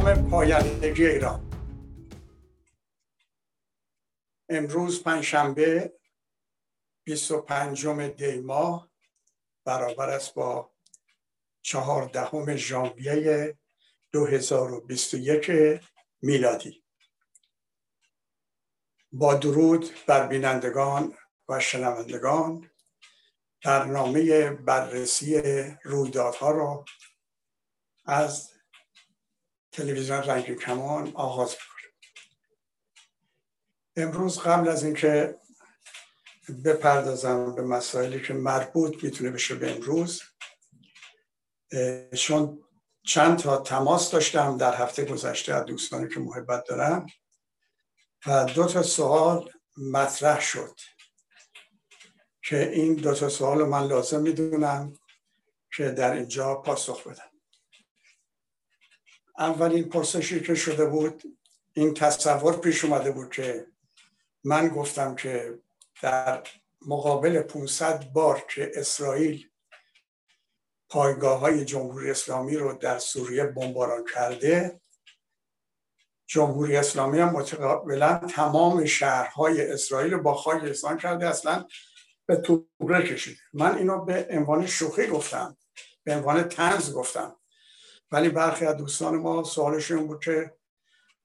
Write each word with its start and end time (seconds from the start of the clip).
نام 0.00 0.30
پایندگی 0.30 1.06
ایران. 1.06 1.50
امروز 4.48 5.02
پنجشنبه 5.02 5.92
25 7.04 7.86
دی 7.88 8.40
ماه 8.40 8.90
برابر 9.64 10.10
است 10.10 10.34
با 10.34 10.70
چهاردهم 11.62 12.56
ژانویه 12.56 13.58
2021 14.12 15.50
میلادی. 16.22 16.84
با 19.12 19.34
درود 19.34 19.90
بر 20.06 20.26
بینندگان 20.26 21.14
و 21.48 21.60
شنوندگان 21.60 22.70
برنامه 23.64 24.50
بررسی 24.50 25.42
رویدادها 25.84 26.50
را 26.50 26.84
از 28.04 28.59
تلویزیون 29.72 30.22
رنگ 30.22 30.54
کمان 30.54 31.12
آغاز 31.14 31.50
می‌کنیم 31.50 31.70
امروز 33.96 34.38
قبل 34.38 34.68
از 34.68 34.84
اینکه 34.84 35.40
بپردازم 36.64 37.54
به 37.54 37.62
مسائلی 37.62 38.22
که 38.22 38.34
مربوط 38.34 39.04
می‌تونه 39.04 39.30
بشه 39.30 39.54
به 39.54 39.76
امروز 39.76 40.22
چون 42.14 42.62
چند 43.06 43.38
تا 43.38 43.56
تماس 43.56 44.10
داشتم 44.10 44.56
در 44.56 44.74
هفته 44.74 45.04
گذشته 45.04 45.54
از 45.54 45.64
دوستانی 45.64 46.08
که 46.08 46.20
محبت 46.20 46.64
دارم 46.64 47.06
و 48.26 48.44
دو 48.44 48.66
تا 48.66 48.82
سوال 48.82 49.50
مطرح 49.76 50.40
شد 50.40 50.80
که 52.42 52.70
این 52.70 52.94
دو 52.94 53.14
تا 53.14 53.28
سوال 53.28 53.64
من 53.64 53.86
لازم 53.86 54.22
می‌دونم 54.22 54.94
که 55.76 55.90
در 55.90 56.12
اینجا 56.12 56.54
پاسخ 56.54 57.06
بدم 57.06 57.29
اولین 59.40 59.88
پرسشی 59.88 60.40
که 60.40 60.54
شده 60.54 60.84
بود 60.84 61.22
این 61.72 61.94
تصور 61.94 62.56
پیش 62.56 62.84
اومده 62.84 63.10
بود 63.10 63.30
که 63.30 63.66
من 64.44 64.68
گفتم 64.68 65.14
که 65.14 65.58
در 66.02 66.42
مقابل 66.86 67.42
500 67.42 68.04
بار 68.12 68.44
که 68.54 68.70
اسرائیل 68.74 69.48
پایگاه 70.88 71.40
های 71.40 71.64
جمهوری 71.64 72.10
اسلامی 72.10 72.56
رو 72.56 72.72
در 72.72 72.98
سوریه 72.98 73.44
بمباران 73.44 74.04
کرده 74.14 74.80
جمهوری 76.26 76.76
اسلامی 76.76 77.18
هم 77.18 77.28
متقابلا 77.28 78.18
تمام 78.18 78.84
شهرهای 78.84 79.70
اسرائیل 79.70 80.16
با 80.16 80.34
خاک 80.34 80.64
یکسان 80.64 80.98
کرده 80.98 81.28
اصلا 81.28 81.66
به 82.26 82.36
توبره 82.36 83.02
کشیده. 83.02 83.40
من 83.52 83.78
اینو 83.78 84.04
به 84.04 84.28
عنوان 84.30 84.66
شوخی 84.66 85.06
گفتم 85.06 85.56
به 86.04 86.16
عنوان 86.16 86.42
تنز 86.42 86.94
گفتم. 86.94 87.39
ولی 88.10 88.28
برخی 88.28 88.66
از 88.66 88.76
دوستان 88.76 89.16
ما 89.16 89.44
سوالشون 89.44 90.06
بود 90.06 90.24
که 90.24 90.54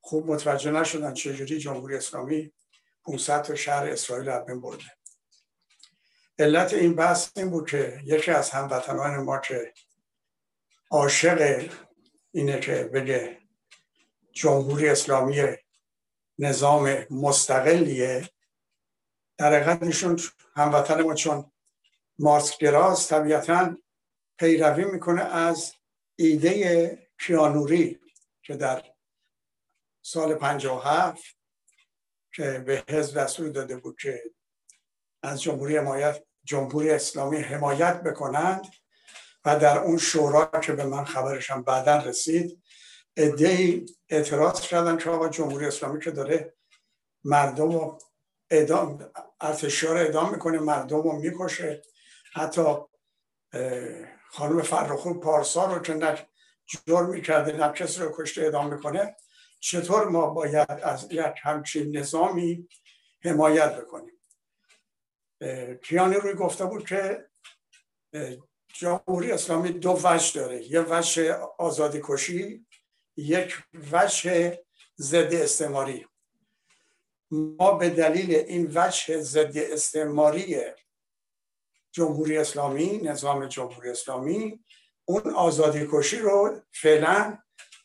خوب 0.02 0.32
متوجه 0.32 0.72
نشدن 0.72 1.14
چجوری 1.14 1.60
جمهوری 1.60 1.96
اسلامی 1.96 2.54
500 3.06 3.42
تا 3.42 3.56
شهر 3.56 3.86
اسرائیل 3.86 4.30
رو 4.30 4.46
بین 4.46 4.62
برده. 4.62 4.84
علت 6.40 6.74
این 6.74 6.96
بحث 6.96 7.32
این 7.36 7.50
بود 7.50 7.70
که 7.70 8.00
یکی 8.04 8.32
از 8.32 8.50
هموطنان 8.50 9.18
ما 9.18 9.38
که 9.38 9.74
عاشق 10.92 11.70
اینه 12.32 12.60
که 12.60 12.90
بگه 12.94 13.38
جمهوری 14.34 14.90
اسلامی 14.90 15.42
نظام 16.40 17.06
مستقلیه 17.10 18.30
در 19.38 19.54
حقیقت 19.54 19.84
ایشون 19.84 20.20
هموطن 20.56 21.02
ما 21.02 21.14
چون 21.14 21.52
مارکسگراست 22.20 23.10
طبیعتا 23.10 23.78
پیروی 24.38 24.86
می‌کنه 24.86 25.22
از 25.22 25.74
ایده 26.16 27.08
کیانوری 27.20 28.00
که 28.44 28.56
در 28.56 28.84
سال 30.02 30.36
57 30.36 31.24
که 32.34 32.64
به 32.66 32.84
حزب 32.90 33.20
دستور 33.20 33.50
داده 33.50 33.78
بود 33.78 33.98
که 34.00 34.24
از 35.24 35.42
جمهوری 35.42 35.78
حمایت 35.78 36.24
جمهوری 36.44 36.90
اسلامی 36.90 37.38
حمایت 37.38 38.04
بکنند 38.04 38.66
و 39.46 39.60
در 39.60 39.78
اون 39.78 39.98
شورا 39.98 40.52
که 40.64 40.74
به 40.74 40.86
من 40.86 41.06
خبرشم 41.06 41.62
بعدا 41.62 41.98
رسید 41.98 42.64
ادهی 43.18 43.86
اعتراض 44.10 44.62
کردن 44.62 44.98
که 44.98 45.10
آقا 45.10 45.30
جمهوری 45.30 45.66
اسلامی 45.66 46.00
که 46.00 46.12
داره 46.12 46.54
مردم 47.24 47.72
رو 47.72 48.00
اعدام 48.50 49.12
ارتشار 49.42 49.98
اعدام 49.98 50.32
می‌کنه 50.32 50.60
مردم 50.60 51.02
رو 51.02 51.12
می‌کشه. 51.12 51.82
حتی 52.34 52.76
خانم 54.30 54.62
فرخون 54.62 55.20
پارسا 55.20 55.74
رو 55.74 55.80
که 55.80 55.94
نه 55.94 56.28
جرمی 56.88 57.22
کرده 57.22 57.52
نه 57.52 57.74
کسی 57.74 58.02
رو 58.02 58.14
کشته 58.18 58.42
اعدام 58.42 58.74
می‌کنه 58.74 59.16
چطور 59.60 60.10
ما 60.10 60.30
باید 60.30 60.72
از 60.72 61.08
یک 61.12 61.36
همچین 61.44 61.98
نظامی 61.98 62.68
حمایت 63.24 63.82
بکنیم؟ 63.82 64.20
کیانی 65.84 66.16
روی 66.16 66.34
گفته 66.34 66.66
بود 66.66 66.88
که 66.88 67.30
جمهوری 68.74 69.32
اسلامی 69.32 69.70
دو 69.70 70.00
وجه 70.04 70.42
داره. 70.42 70.72
یه 70.72 70.82
وجه 70.82 71.34
آزادی 71.58 72.02
کشی 72.04 72.66
یک 73.18 73.56
وجه 73.92 74.60
ضد 74.98 75.34
استعماری. 75.34 76.08
ما 77.32 77.72
به 77.72 77.90
دلیل 77.90 78.36
این 78.36 78.72
وجه 78.76 79.22
ضد 79.22 79.58
استعماری 79.58 80.62
جمهوری 81.96 82.38
اسلامی 82.38 82.98
نظام 82.98 83.48
جمهوری 83.48 83.90
اسلامی 83.90 84.64
اون 85.06 85.34
آزادی 85.34 85.88
کشی 85.92 86.18
رو 86.18 86.62
فعلا 86.72 87.38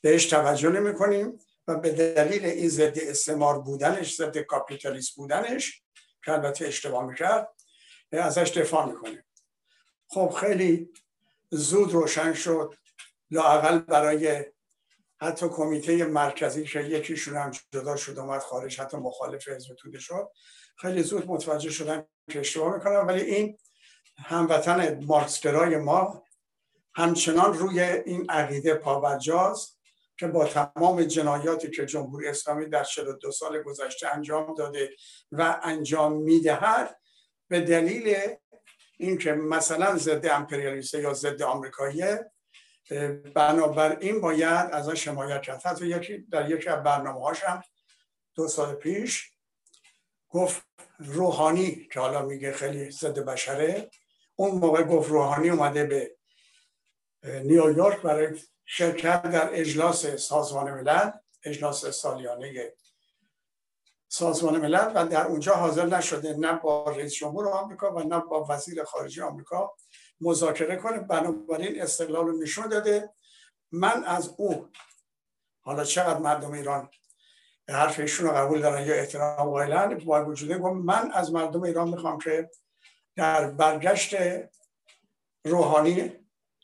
بهش 0.03 0.26
توجه 0.26 0.69
نمی 0.69 0.94
کنیم 0.94 1.38
و 1.69 1.76
به 1.76 1.91
دلیل 1.91 2.44
این 2.44 2.69
ضد 2.69 2.99
استعمار 2.99 3.60
بودنش 3.60 4.16
ضد 4.16 4.38
کاپیتالیست 4.38 5.16
بودنش 5.16 5.82
که 6.25 6.32
البته 6.32 6.66
اشتباه 6.66 7.06
می‌کرد 7.06 7.49
ازش 8.12 8.53
دفاع 8.56 8.87
می‌کنیم. 8.87 9.25
خب 10.09 10.34
خیلی 10.41 10.91
زود 11.50 11.93
روشن 11.93 12.32
شد. 12.32 12.75
لاقل 13.31 13.78
برای 13.78 14.44
حتی 15.20 15.49
کمیته 15.49 16.04
مرکزی 16.04 16.65
که 16.65 16.81
یکیشون 16.81 17.37
هم 17.37 17.50
جدا 17.72 17.97
شد 17.97 18.19
اومد 18.19 18.41
خارج 18.41 18.81
حتی 18.81 18.97
مخالف 18.97 19.49
حزب 19.49 19.75
توده 19.75 19.99
شد. 19.99 20.31
خیلی 20.76 21.03
زود 21.03 21.26
متوجه 21.26 21.70
شدن 21.70 22.06
که 22.31 22.41
اشتباه 22.41 22.75
می‌کنم 22.75 23.06
ولی 23.06 23.20
این 23.20 23.59
هموطن 24.19 25.04
مارکسگرای 25.04 25.76
ما 25.76 26.25
همچنان 26.94 27.59
روی 27.59 27.81
این 27.81 28.31
عقیده 28.31 28.75
پابرجاست 28.75 29.81
که 30.19 30.26
با 30.26 30.47
تمام 30.47 31.03
جنایاتی 31.03 31.71
که 31.71 31.87
جمهوری 31.87 32.28
اسلامی 32.28 32.66
در 32.66 32.84
42 32.84 33.32
سال 33.32 33.62
گذشته 33.62 34.15
انجام 34.15 34.54
داده 34.54 34.91
و 35.32 35.60
انجام 35.62 36.12
می‌دهد 36.12 37.00
به 37.49 37.60
دلیل 37.60 38.16
اینکه 38.99 39.32
مثلا 39.32 39.97
ضد 39.97 40.26
امپریالیسته 40.26 41.00
یا 41.00 41.15
ضد 41.15 41.43
آمریکاییه 41.43 42.31
بنابراین 43.34 44.20
باید 44.20 44.70
ازش 44.72 45.09
حمایت 45.09 45.43
کرد. 45.43 45.66
حتی 45.66 45.87
یکی 45.87 46.19
در 46.19 46.50
یکی 46.50 46.69
از 46.69 46.82
برنامه 46.82 47.20
هاشم 47.20 47.62
دو 48.34 48.49
سال 48.49 48.75
پیش 48.75 49.31
گفت 50.28 50.62
روحانی 51.00 51.88
که 51.93 52.00
حالا 52.00 52.22
میگه 52.22 52.53
خیلی 52.53 52.91
ضد 52.91 53.19
بشره 53.19 53.91
اون 54.37 54.50
موقع 54.50 54.83
گفت 54.83 55.11
روحانی 55.11 55.50
اومده 55.50 55.84
به 55.84 56.16
نیویورک 57.22 58.03
برای 58.03 58.38
شرکت 58.65 59.22
در 59.22 59.50
اجلاس 59.53 60.06
سازمان 60.06 60.71
ملل 60.71 61.11
اجلاس 61.44 61.87
سالیانه 61.87 62.73
سازمان 64.08 64.61
ملل 64.61 64.93
و 64.94 65.06
در 65.06 65.26
اونجا 65.26 65.55
حاضر 65.55 65.87
نشده 65.87 66.37
نه 66.37 66.52
با 66.52 66.91
رئیس 66.91 67.14
جمهور 67.14 67.49
آمریکا 67.49 67.94
و 67.94 68.00
نه 68.00 68.20
با 68.20 68.46
وزیر 68.49 68.85
خارجه 68.85 69.25
آمریکا 69.25 69.75
مذاکره 70.20 70.76
کنه. 70.76 70.99
بنابراین 70.99 71.82
استقلال 71.82 72.26
رو 72.26 72.38
نشون 72.38 72.69
داده. 72.69 73.12
من 73.73 74.05
از 74.05 74.35
او 74.37 74.69
حالا 75.61 75.85
چقدر 75.85 76.19
مردم 76.19 76.53
ایران 76.53 76.91
حرف 77.68 78.00
ایشون 78.00 78.26
رو 78.26 78.32
قبول 78.32 78.60
دارن 78.60 78.86
یا 78.86 78.94
احترام 78.94 79.50
قائلن 79.50 79.98
با 79.98 80.24
وجوده 80.24 80.58
من 80.58 81.10
از 81.12 81.32
مردم 81.32 81.62
ایران 81.62 81.88
می‌خوام 81.88 82.18
که 82.18 82.50
در 83.16 83.50
برگشت 83.50 84.14
روحانی 85.44 86.12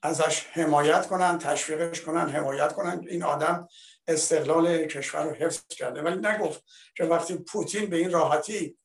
ازش 0.02 0.44
حمایت 0.52 1.06
کنن 1.06 1.38
تشویقش 1.38 2.00
کنن 2.00 2.28
حمایت 2.28 2.72
کنن. 2.72 3.06
این 3.08 3.22
آدم 3.22 3.69
استقلال 4.08 4.87
کشور 4.87 5.25
رو 5.25 5.31
حفظ 5.31 5.66
کرده. 5.69 6.02
ولی 6.02 6.16
نگفت 6.16 6.64
که 6.96 7.04
وقتی 7.04 7.37
پوتین 7.37 7.90
به 7.90 7.96
این 7.96 8.10
راحتی 8.10 8.78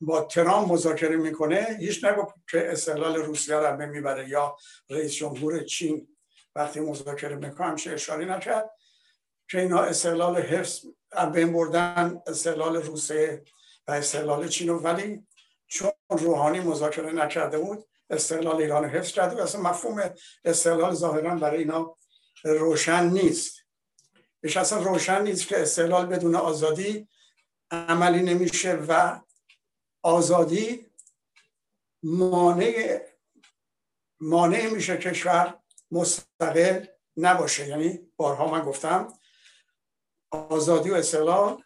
با 0.00 0.20
ترام 0.20 0.72
مذاکره 0.72 1.16
می‌کنه 1.16 1.76
هیچ 1.80 2.04
نگفت 2.04 2.34
که 2.50 2.72
استقلال 2.72 3.16
روسیه 3.16 3.56
رو 3.56 3.86
می‌بره 3.86 4.28
یا 4.28 4.56
رئیس 4.90 5.12
جمهور 5.12 5.62
چین 5.62 6.16
وقتی 6.54 6.80
مذاکره 6.80 7.36
می‌کنه. 7.36 7.66
همشه 7.66 7.90
اشاره 7.90 8.24
نکرد 8.24 8.70
که 9.50 9.60
اینا 9.60 9.82
استقلال 9.82 10.36
حفظ 10.36 10.86
بین 11.34 11.52
بردن 11.52 12.22
استقلال 12.26 12.76
روسیه 12.76 13.44
و 13.88 13.92
استقلال 13.92 14.48
چین 14.48 14.70
ولی 14.70 15.26
چون 15.66 15.92
روحانی 16.10 16.60
مذاکره 16.60 17.12
نکرده 17.12 17.58
بود 17.58 17.84
استقلال 18.10 18.56
ایران 18.56 18.84
حفظ 18.84 19.12
کرده 19.12 19.36
و 19.36 19.40
اصلا 19.40 19.60
مفهوم 19.60 20.14
استقلال 20.44 20.94
ظاهرا 20.94 21.34
برای 21.34 21.58
اینا 21.58 21.96
روشن 22.44 23.04
نیست. 23.04 23.58
بهش 24.40 24.56
اصلا 24.56 24.82
روشن 24.82 25.22
نیست 25.22 25.48
که 25.48 25.62
استقلال 25.62 26.06
بدون 26.06 26.34
آزادی 26.34 27.08
عملی 27.70 28.22
نمیشه 28.22 28.74
و 28.74 29.20
آزادی 30.02 30.86
مانع 32.02 33.00
مانع 34.20 34.66
میشه 34.66 34.96
کشور 34.96 35.58
مستقل 35.90 36.86
نباشه. 37.16 37.68
یعنی 37.68 38.00
بارها 38.16 38.50
من 38.50 38.62
گفتم 38.62 39.08
آزادی 40.32 40.90
و 40.90 40.94
استقلال 40.94 41.62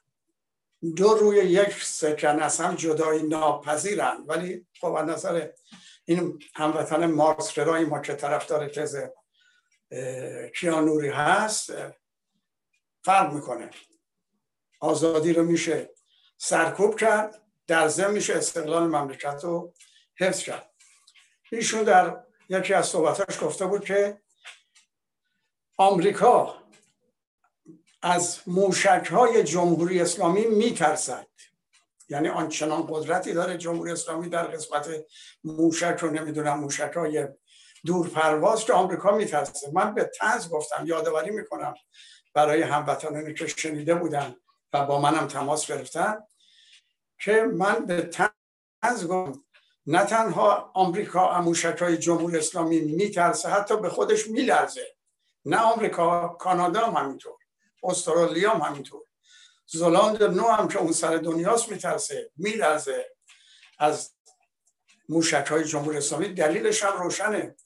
دو 0.96 1.14
روی 1.14 1.36
یک 1.36 1.84
سکن 1.84 2.40
از 2.40 2.60
هم 2.60 2.74
جدایی 2.74 3.22
ناپذیرن. 3.22 4.24
ولی 4.26 4.66
خب 4.80 4.94
از 4.94 5.08
نظر 5.08 5.48
این 6.04 6.42
هموطن 6.54 7.06
مارکس 7.06 7.52
فرای 7.52 7.84
ما 7.84 7.98
که 7.98 8.14
طرفدار 8.14 8.68
تز 8.68 8.96
کیانوری 10.56 11.08
هست 11.08 11.72
فرق 13.04 13.32
می‌کنه. 13.32 13.70
آزادی 14.80 15.32
رو 15.32 15.42
میشه 15.42 15.90
سرکوب 16.38 16.96
کرد 16.96 17.42
در 17.66 17.88
ضمن 17.88 18.12
میشه 18.12 18.34
استقلال 18.34 18.82
مملکت 18.82 19.44
رو 19.44 19.74
حفظ 20.18 20.42
کرد. 20.42 20.70
ایشون 21.52 21.82
در 21.82 22.24
یکی 22.48 22.74
از 22.74 22.86
صحبتاش 22.86 23.44
گفته 23.44 23.66
بود 23.66 23.84
که 23.84 24.20
آمریکا 25.76 26.65
از 28.06 28.38
موشک 28.46 29.08
های 29.10 29.44
جمهوری 29.44 30.00
اسلامی 30.00 30.46
میترسد. 30.46 31.26
یعنی 32.08 32.28
آنچنان 32.28 32.86
قدرتی 32.90 33.32
داره 33.32 33.58
جمهوری 33.58 33.92
اسلامی 33.92 34.28
در 34.28 34.44
قسمت 34.44 34.88
موشک 35.44 35.96
رو 36.00 36.10
نمی‌دونم 36.10 36.60
موشک 36.60 36.92
های 36.96 37.28
دور 37.86 38.08
پرواز 38.08 38.64
که 38.64 38.72
آمریکا 38.72 39.16
میترسه. 39.16 39.70
من 39.72 39.94
به 39.94 40.04
تنز 40.04 40.48
گفتم 40.48 40.86
یادآوری 40.86 41.30
می‌کنم 41.30 41.74
برای 42.34 42.62
هموطنانی 42.62 43.34
که 43.34 43.46
شنیده 43.46 43.94
بودن 43.94 44.36
و 44.72 44.86
با 44.86 45.00
منم 45.00 45.26
تماس 45.26 45.66
گرفتن 45.66 46.16
که 47.18 47.42
من 47.42 47.86
به 47.86 48.02
تنز 48.82 49.06
گفتم 49.06 49.44
نه 49.86 50.04
تنها 50.04 50.70
آمریکا 50.74 51.40
موشک 51.40 51.78
های 51.82 51.96
جمهوری 51.96 52.38
اسلامی 52.38 52.80
میترسه 52.80 53.48
حتی 53.48 53.76
به 53.76 53.88
خودش 53.88 54.26
میلرزه. 54.28 54.96
نه 55.44 55.56
آمریکا 55.56 56.28
کانادا 56.28 56.86
هم 56.86 57.04
همینطور. 57.04 57.45
استرالیا 57.86 58.50
هم 58.50 58.60
همینطور. 58.60 59.02
زلاند 59.66 60.22
نو 60.22 60.48
هم 60.48 60.68
که 60.68 60.78
اون 60.78 60.92
سر 60.92 61.16
دنیاست 61.16 61.68
میترسه 61.68 62.30
میلرزه. 62.36 63.06
از 63.78 64.14
موشک 65.08 65.46
های 65.46 65.64
جمهوری 65.64 65.96
اسلامی 65.98 66.28
دلیلش 66.28 66.84
هم 66.84 67.02
روشنه. 67.02 67.56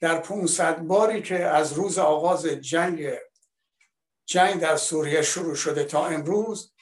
در 0.00 0.18
500 0.18 0.78
باری 0.78 1.22
که 1.22 1.44
از 1.44 1.72
روز 1.72 1.98
آغاز 1.98 2.46
جنگ 2.46 3.12
جنگ 4.26 4.60
در 4.60 4.76
سوریه 4.76 5.22
شروع 5.22 5.54
شده 5.54 5.84
تا 5.84 6.06
امروز 6.06 6.72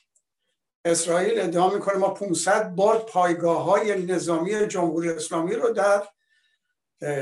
اسرائیل 0.85 1.41
ادعا 1.41 1.71
می‌کنه 1.71 1.97
ما 1.97 2.09
500 2.09 2.69
بار 2.69 2.99
پایگاه 2.99 3.63
های 3.63 4.03
نظامی 4.03 4.67
جمهوری 4.67 5.11
اسلامی 5.11 5.55
رو 5.55 5.71
در 5.71 6.09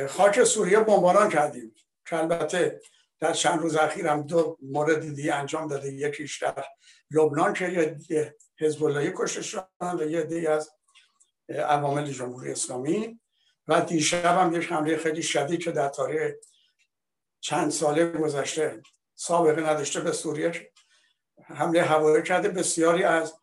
خاک 0.07 0.45
سوریه 0.45 0.81
بمباران 0.81 1.29
کردیم. 1.29 1.75
که 2.07 2.17
البته 2.17 2.81
در 3.21 3.33
چند 3.33 3.61
روز 3.61 3.77
اخیر 3.77 4.07
هم 4.07 4.23
دو 4.23 4.59
مورد 4.63 5.15
دیگه 5.15 5.35
انجام 5.35 5.69
داده. 5.69 5.93
یکیش 5.93 6.43
در 6.43 6.65
لبنان 7.11 7.53
که 7.53 7.97
یه 8.09 8.37
حزب 8.59 8.85
اللهی 8.85 9.13
کشته 9.17 9.43
شدن 9.43 9.97
و 9.99 10.11
یه 10.11 10.23
دیگه 10.23 10.51
از 10.51 10.71
عوامل 11.49 12.11
جمهوری 12.11 12.53
اسلامی. 12.53 13.21
و 13.69 13.81
دیشب 13.81 14.39
هم 14.39 14.55
یک 14.55 14.73
حمله 14.73 14.97
خیلی 14.97 15.23
شدید 15.23 15.61
که 15.61 15.73
در 15.73 15.89
تاریخ 15.89 16.33
چند 17.41 17.71
ساله 17.71 18.07
گذشته 18.07 18.83
سابقه 19.15 19.61
نداشته 19.61 20.01
به 20.01 20.13
سوریه 20.13 20.73
حمله 21.45 21.83
هوایی 21.83 22.23
کرده. 22.23 22.49
بسیاری 22.49 23.05
از 23.05 23.35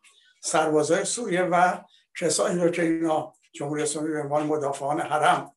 سربازای 0.42 1.04
سوریه 1.04 1.42
و 1.42 1.78
کسانی 2.20 2.60
رو 2.60 2.70
که 2.70 2.82
اینا 2.82 3.34
جمهوری 3.52 3.82
اسلامی 3.82 4.08
به 4.08 4.20
عنوان 4.20 4.46
مدافعان 4.46 5.00
حرم 5.00 5.56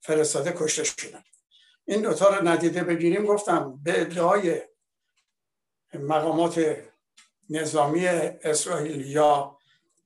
فرستاده 0.00 0.52
کشته 0.52 0.84
شدن. 0.84 1.22
این 1.90 2.02
دوتا 2.02 2.36
رو 2.36 2.48
ندیده 2.48 2.84
بگیریم 2.84 3.26
گفتم 3.26 3.80
به 3.82 4.00
ادعای 4.00 4.62
مقامات 5.94 6.76
نظامی 7.50 8.06
اسرائیل 8.06 9.06
یا 9.06 9.58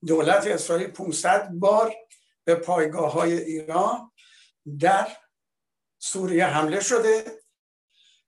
دولت 0.07 0.47
اسرائیل 0.47 0.87
500 0.87 1.51
بار 1.53 1.95
به 2.45 2.55
پایگاه 2.55 3.13
های 3.13 3.43
ایران 3.43 4.13
در 4.81 5.09
سوریه 5.99 6.47
حمله 6.47 6.81
شده 6.81 7.25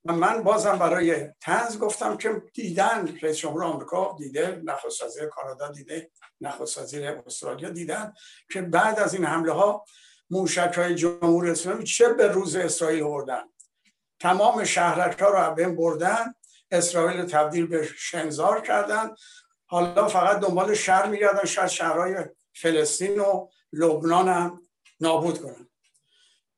و 0.04 0.12
من 0.12 0.42
بازم 0.42 0.78
برای 0.78 1.28
تنز 1.40 1.78
گفتم 1.78 2.16
که 2.16 2.42
دیدن 2.54 3.18
رئیس 3.22 3.36
جمهور 3.36 3.64
آمریکا 3.64 4.16
دیده 4.18 4.62
نخست 4.64 5.02
وزیر 5.02 5.26
کانادا 5.26 5.68
دیده 5.68 6.10
نخست 6.40 6.78
وزیر 6.78 7.08
استرالیا 7.08 7.70
دیدن 7.70 8.14
که 8.52 8.62
بعد 8.62 8.98
از 8.98 9.14
این 9.14 9.24
حمله 9.24 9.52
ها 9.52 9.84
موشک 10.30 10.72
های 10.76 10.94
جمهوری 10.94 11.50
اسلامی 11.50 11.84
چه 11.84 12.08
به 12.08 12.28
روز 12.28 12.56
اسرائیل 12.56 13.04
بردن 13.04 13.42
تمام 14.20 14.64
شهرک 14.64 15.20
ها 15.20 15.28
رو 15.28 15.54
بین 15.54 15.76
بردن 15.76 16.34
اسرائیل 16.70 17.26
تبدیل 17.26 17.66
به 17.66 17.88
شنزار 17.98 18.60
کردن. 18.60 19.14
حالا 19.66 20.08
فقط 20.08 20.40
دنبال 20.40 20.74
شهر 20.74 21.06
میگردن 21.06 21.44
شاید 21.44 21.68
شهرهای 21.68 22.16
فلسطین 22.54 23.18
و 23.18 23.48
لبنان 23.72 24.28
هم 24.28 24.62
نابود 25.00 25.42
کنن. 25.42 25.68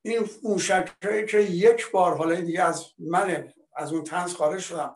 این 0.03 0.31
موشک 0.43 0.93
که 1.29 1.38
یک 1.38 1.91
بار 1.91 2.17
حالا 2.17 2.35
دیگه 2.35 2.62
از 2.62 2.87
من 2.99 3.53
از 3.76 3.93
اون 3.93 4.05
تنز 4.05 4.35
خارج 4.35 4.61
شدم. 4.61 4.94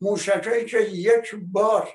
موشک 0.00 0.66
که 0.66 0.80
یک 0.80 1.34
بار 1.52 1.92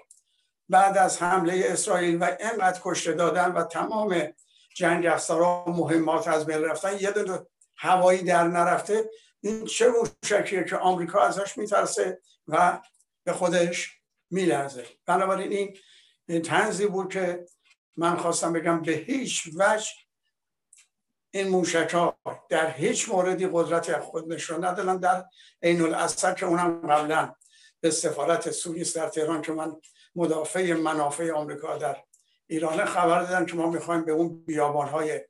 بعد 0.69 0.97
از 0.97 1.21
حمله 1.21 1.65
اسرائیل 1.67 2.17
و 2.17 2.37
اینقدر 2.39 2.79
کشته 2.83 3.13
دادن 3.13 3.51
و 3.51 3.63
تمام 3.63 4.33
جنگ 4.75 5.05
افسرا 5.05 5.65
مهمات 5.67 6.27
از 6.27 6.45
بین 6.45 6.61
رفتن. 6.63 6.97
یه 6.99 7.11
دونه 7.11 7.39
هوایی 7.75 8.23
در 8.23 8.47
نرفته. 8.47 9.09
این 9.41 9.65
چه 9.65 9.89
موشکیه 9.89 10.63
که 10.63 10.77
آمریکا 10.77 11.19
ازش 11.19 11.57
میترسه 11.57 12.21
و 12.47 12.81
به 13.23 13.33
خودش 13.33 13.91
میلرزه. 14.31 14.85
بنابراین 15.05 15.77
این 16.27 16.41
تنزی 16.41 16.87
بود 16.87 17.13
که 17.13 17.45
من 17.97 18.15
خواستم 18.15 18.53
بگم 18.53 18.81
به 18.81 18.91
هیچ 18.91 19.49
وجه 19.55 19.89
این 21.31 21.47
موشک 21.47 21.93
ها 21.93 22.17
در 22.49 22.71
هیچ 22.71 23.09
موردی 23.09 23.49
قدرت 23.51 23.99
خود 23.99 24.33
نشون 24.33 24.65
ندادن. 24.65 24.97
در 24.97 25.25
عین 25.61 25.81
الاثر 25.81 26.33
که 26.33 26.45
اونم 26.45 26.87
قبلا 26.87 27.35
به 27.81 27.91
سفارت 27.91 28.51
سوئیس 28.51 28.97
در 28.97 29.09
تهران 29.09 29.41
که 29.41 29.51
من 29.51 29.75
مدافع 30.15 30.73
منافع 30.73 31.31
آمریکا 31.31 31.77
در 31.77 32.03
ایران 32.47 32.85
خبر 32.85 33.23
دادن 33.23 33.45
که 33.45 33.55
ما 33.55 33.69
می‌خوایم 33.69 34.05
به 34.05 34.11
اون 34.11 34.45
بیابان 34.45 34.87
های 34.87 35.21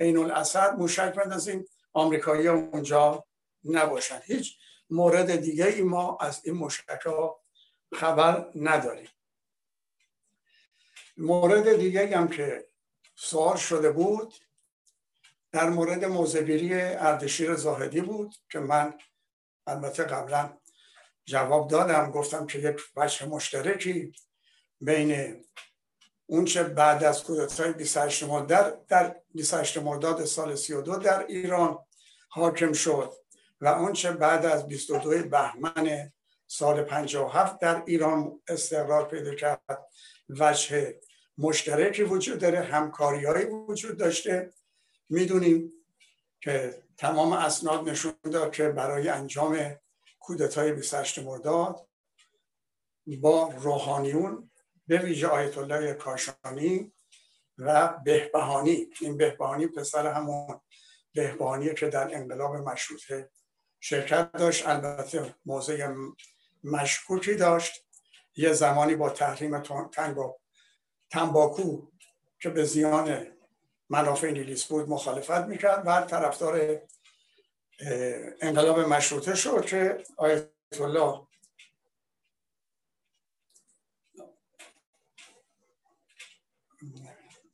عین 0.00 0.16
الاسد 0.16 0.74
موشک 0.78 1.14
بندازیم. 1.14 1.64
آمریکایی 1.92 2.48
اونجا 2.48 3.24
نباشن. 3.64 4.20
هیچ 4.24 4.56
مورد 4.90 5.36
دیگه 5.36 5.66
ای 5.66 5.82
ما 5.82 6.18
از 6.20 6.40
این 6.44 6.54
موشک 6.54 6.88
ها 7.06 7.40
خبر 7.94 8.50
نداریم. 8.54 9.08
مورد 11.16 11.76
دیگه 11.76 12.16
هم 12.16 12.28
که 12.28 12.66
سوال 13.14 13.56
شده 13.56 13.90
بود 13.90 14.34
در 15.52 15.70
مورد 15.70 16.04
موزگیری 16.04 16.74
اردشیر 16.74 17.54
زاهدی 17.54 18.00
بود 18.00 18.34
که 18.50 18.58
من 18.58 18.94
البته 19.66 20.04
قبلا 20.04 20.58
جواب 21.24 21.70
دادم. 21.70 22.10
گفتم 22.10 22.46
که 22.46 22.58
یک 22.58 22.80
وجه 22.96 23.26
مشترکی 23.26 24.12
بین 24.80 25.44
اونچه 26.32 26.62
بعد 26.62 27.04
از 27.04 27.24
کودتای 27.24 27.72
28 27.72 28.22
مرداد 28.22 28.86
در 28.86 29.16
28 29.34 29.78
مرداد 29.78 30.24
سال 30.24 30.54
32 30.54 30.96
در 30.96 31.26
ایران 31.26 31.78
حاکم 32.28 32.72
شد 32.72 33.12
و 33.60 33.66
اونچه 33.66 34.12
بعد 34.12 34.46
از 34.46 34.68
22 34.68 35.28
بهمن 35.28 36.12
سال 36.46 36.82
57 36.82 37.60
در 37.60 37.82
ایران 37.86 38.40
استقرار 38.48 39.08
پیدا 39.08 39.34
کرد. 39.34 39.86
وجه 40.28 40.94
مشترکی 41.38 42.02
وجود 42.02 42.38
داره 42.38 42.60
همکاری 42.60 43.26
وجود 43.68 43.98
داشته. 43.98 44.52
می‌دونیم 45.08 45.72
که 46.40 46.82
تمام 46.96 47.32
اسناد 47.32 47.88
نشون 47.88 48.12
داد 48.22 48.52
که 48.52 48.68
برای 48.68 49.08
انجام 49.08 49.76
کودتای 50.20 50.72
28 50.72 51.18
مرداد 51.18 51.86
با 53.20 53.52
روحانیون 53.58 54.51
به 54.86 54.98
ویژه 54.98 55.26
آیت 55.26 55.58
الله 55.58 55.94
کاشانی 55.94 56.92
و 57.58 57.94
بهبهانی. 58.04 58.86
این 59.00 59.16
بهبهانی 59.16 59.66
پسر 59.66 60.06
همون 60.06 60.60
بهبهانی 61.14 61.74
که 61.74 61.88
در 61.88 62.14
انقلاب 62.14 62.56
مشروطه 62.56 63.30
شرکت 63.80 64.32
داشت. 64.32 64.68
البته 64.68 65.34
موضع 65.46 65.94
مشکوکی 66.64 67.34
داشت. 67.34 67.84
یه 68.36 68.52
زمانی 68.52 68.96
با 68.96 69.10
تحریم 69.10 69.62
تنباکو 71.10 71.82
که 72.40 72.48
به 72.48 72.64
زیان 72.64 73.26
منافع 73.90 74.26
انگلیس 74.26 74.64
بود 74.64 74.88
مخالفت 74.88 75.46
می‌کرد 75.46 75.82
و 75.86 76.00
طرفدار 76.00 76.82
انقلاب 78.40 78.78
مشروطه 78.80 79.34
شد 79.34 79.64
که 79.64 80.04
آیت 80.16 80.48
الله 80.80 81.26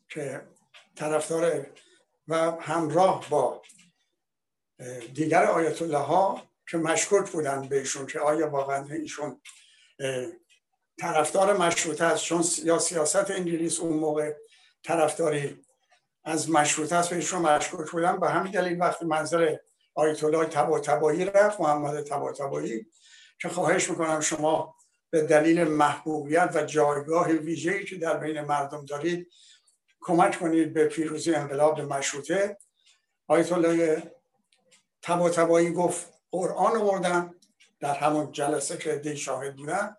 که 0.08 0.42
طرفدار 0.96 1.66
و 2.28 2.50
همراه 2.50 3.26
با 3.30 3.62
دیگر 5.14 5.44
آیت 5.44 5.82
الله 5.82 5.98
ها 5.98 6.42
که 6.70 6.78
مشکوک 6.78 7.30
بودن 7.30 7.68
بهشون 7.68 8.06
که 8.06 8.20
آیا 8.20 8.50
واقعا 8.50 8.84
ایشون 8.92 9.40
طرفدار 10.98 11.56
مشروطه 11.56 12.04
است 12.04 12.24
چون 12.24 12.44
یا 12.64 12.78
سیاست 12.78 13.30
انگلیس 13.30 13.80
اون 13.80 13.96
موقع 13.96 14.34
طرفداری 14.84 15.64
از 16.24 16.50
مشروطه 16.50 16.96
است 16.96 17.10
بهشون 17.10 17.42
مشکوک 17.42 17.90
بودن. 17.90 18.20
به 18.20 18.30
همین 18.30 18.52
دلیل 18.52 18.80
وقتی 18.80 19.04
منظر 19.04 19.56
آیت 19.94 20.24
الله 20.24 20.44
تبا 20.44 20.80
تبایی 20.80 21.24
رفت 21.24 21.60
محمد 21.60 22.02
تبا 22.02 22.32
تبایی 22.32 22.86
که 23.40 23.48
خواهش 23.48 23.90
می‌کنم 23.90 24.20
شما 24.20 24.76
به 25.10 25.22
دلیل 25.22 25.64
محبوبیت 25.64 26.50
و 26.54 26.62
جایگاه 26.62 27.28
ویژه‌ای 27.28 27.84
که 27.84 27.96
در 27.96 28.16
بین 28.16 28.40
مردم 28.40 28.84
دارید 28.84 29.32
کمک 30.00 30.38
کنید 30.38 30.74
به 30.74 30.84
پیروزی 30.84 31.34
انقلاب 31.34 31.80
مشروطه. 31.80 32.58
آیت 33.26 33.52
الله 33.52 34.12
تبا 35.02 35.30
تبایی 35.30 35.72
گفت 35.72 36.12
قرآن 36.30 36.76
آوردن 36.76 37.34
در 37.80 37.94
همون 37.94 38.32
جلسه 38.32 38.76
که 38.76 38.96
دی 38.96 39.16
شاهد 39.16 39.56
بودن 39.56 39.96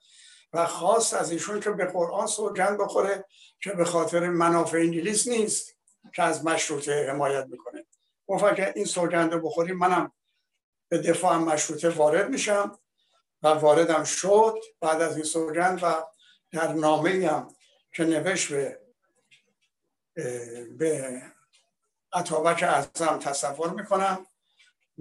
و 0.53 0.65
خواست 0.65 1.13
از 1.13 1.32
ایشون 1.32 1.60
که 1.60 1.70
به 1.70 1.86
قرآن 1.86 2.27
سوگند 2.27 2.77
بخوره 2.77 3.25
که 3.62 3.72
به 3.72 3.86
خاطر 3.86 4.29
منافع 4.29 4.77
انگلیس 4.77 5.27
نیست 5.27 5.75
که 6.15 6.24
از 6.24 6.46
مشروطه 6.46 7.10
حمایت 7.10 7.46
می‌کنه. 7.46 7.86
گفت 8.27 8.44
اگر 8.44 8.74
این 8.75 8.86
سوگند 8.86 9.34
رو 9.34 9.39
بخوریم 9.41 9.77
منم 9.77 10.12
به 10.89 10.98
دفاع 10.98 11.38
مشروطه 11.38 11.89
وارد 11.89 12.29
میشم. 12.29 12.79
و 13.44 13.48
واردم 13.48 14.03
شد. 14.03 14.60
بعد 14.82 15.01
از 15.01 15.15
این 15.15 15.25
سوگند 15.25 15.79
و 15.84 16.03
در 16.51 16.74
نامه 16.74 17.29
هم 17.32 17.56
که 17.94 18.03
نوشت 18.03 18.51
به 18.51 18.79
به 20.77 21.21
عطابک 22.13 22.63
اعظم 22.63 23.19
تصور 23.19 23.69
می‌کنم. 23.69 24.25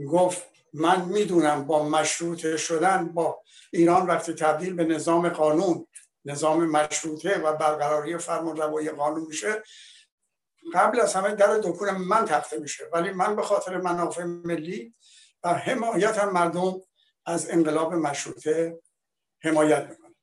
گفت 0.09 0.43
من 0.73 1.05
می‌دونم 1.05 1.67
با 1.67 1.89
مشروطه 1.89 2.57
شدن 2.57 3.09
با 3.09 3.43
ایران 3.73 4.07
وقتی 4.07 4.33
تبدیل 4.33 4.75
به 4.75 4.85
نظام 4.85 5.29
قانون 5.29 5.87
نظام 6.25 6.67
مشروطه 6.67 7.39
و 7.39 7.53
برقراری 7.53 8.19
فرمان 8.19 8.57
روایی 8.57 8.91
قانون 8.91 9.27
میشه 9.27 9.63
قبل 10.75 11.01
از 11.01 11.15
همه 11.15 11.35
در 11.35 11.59
دکون 11.59 11.91
من 11.91 12.25
تخته 12.25 12.59
میشه. 12.59 12.85
ولی 12.93 13.11
من 13.11 13.37
به 13.37 13.43
خاطر 13.43 13.77
منافع 13.77 14.25
ملی 14.25 14.95
و 15.43 15.55
حمایت 15.55 16.19
هم 16.19 16.33
مردم 16.33 16.81
از 17.27 17.51
انقلاب 17.51 17.95
مشروطه 17.95 18.81
حمایت 19.43 19.87
می‌کنم. 19.91 20.15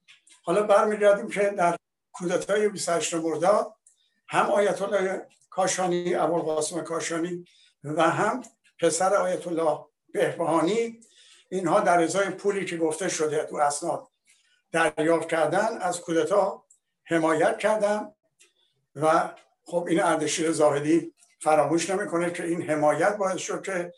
حالا 0.43 0.63
برمیگردیم 0.63 1.29
که 1.29 1.41
در 1.49 1.77
کودتای 2.13 2.69
28 2.69 3.13
مرداد 3.13 3.74
هم 4.27 4.45
آیت 4.45 4.81
الله 4.81 5.27
کاشانی 5.49 6.15
ابوالقاسم 6.15 6.81
کاشانی 6.81 7.45
و 7.83 8.01
هم 8.01 8.43
پسر 8.79 9.15
آیت 9.15 9.47
الله 9.47 9.85
بهبهانی. 10.13 10.99
اینها 11.49 11.79
در 11.79 12.03
ازای 12.03 12.29
پولی 12.29 12.65
که 12.65 12.77
گفته 12.77 13.09
شده 13.09 13.43
تو 13.43 13.55
اسناد 13.55 14.07
دریافت 14.71 15.29
کردن 15.29 15.77
از 15.77 16.01
کودتا 16.01 16.65
حمایت 17.03 17.57
کردن 17.57 18.11
و 18.95 19.35
خب 19.63 19.85
این 19.89 20.03
اردشیر 20.03 20.51
زاهدی 20.51 21.13
فراموش 21.41 21.89
نمی‌کنه 21.89 22.31
که 22.31 22.43
این 22.43 22.61
حمایت 22.61 23.17
باعث 23.17 23.39
شد 23.39 23.63
که 23.63 23.93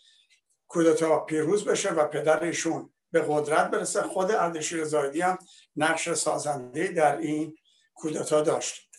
کودتا 0.67 1.19
پیروز 1.19 1.65
بشه 1.65 1.93
و 1.93 2.07
پدرشون 2.07 2.89
به 3.11 3.25
قدرت 3.27 3.71
برسه. 3.71 4.01
خود 4.01 4.31
اردشیر 4.31 4.83
زاهدی 4.83 5.21
هم 5.21 5.37
نقش 5.75 6.13
سازنده 6.13 6.87
در 6.87 7.17
این 7.17 7.57
کودتا 7.93 8.41
داشت. 8.41 8.89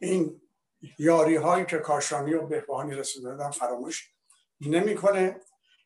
این 0.00 0.40
یاری 0.98 1.36
هایی 1.36 1.66
که 1.66 1.78
کاشانی 1.78 2.34
و 2.34 2.46
بهبهانی 2.46 2.94
رسیده 2.94 3.50
فراموش 3.50 4.10
نمی‌کنه. 4.60 5.40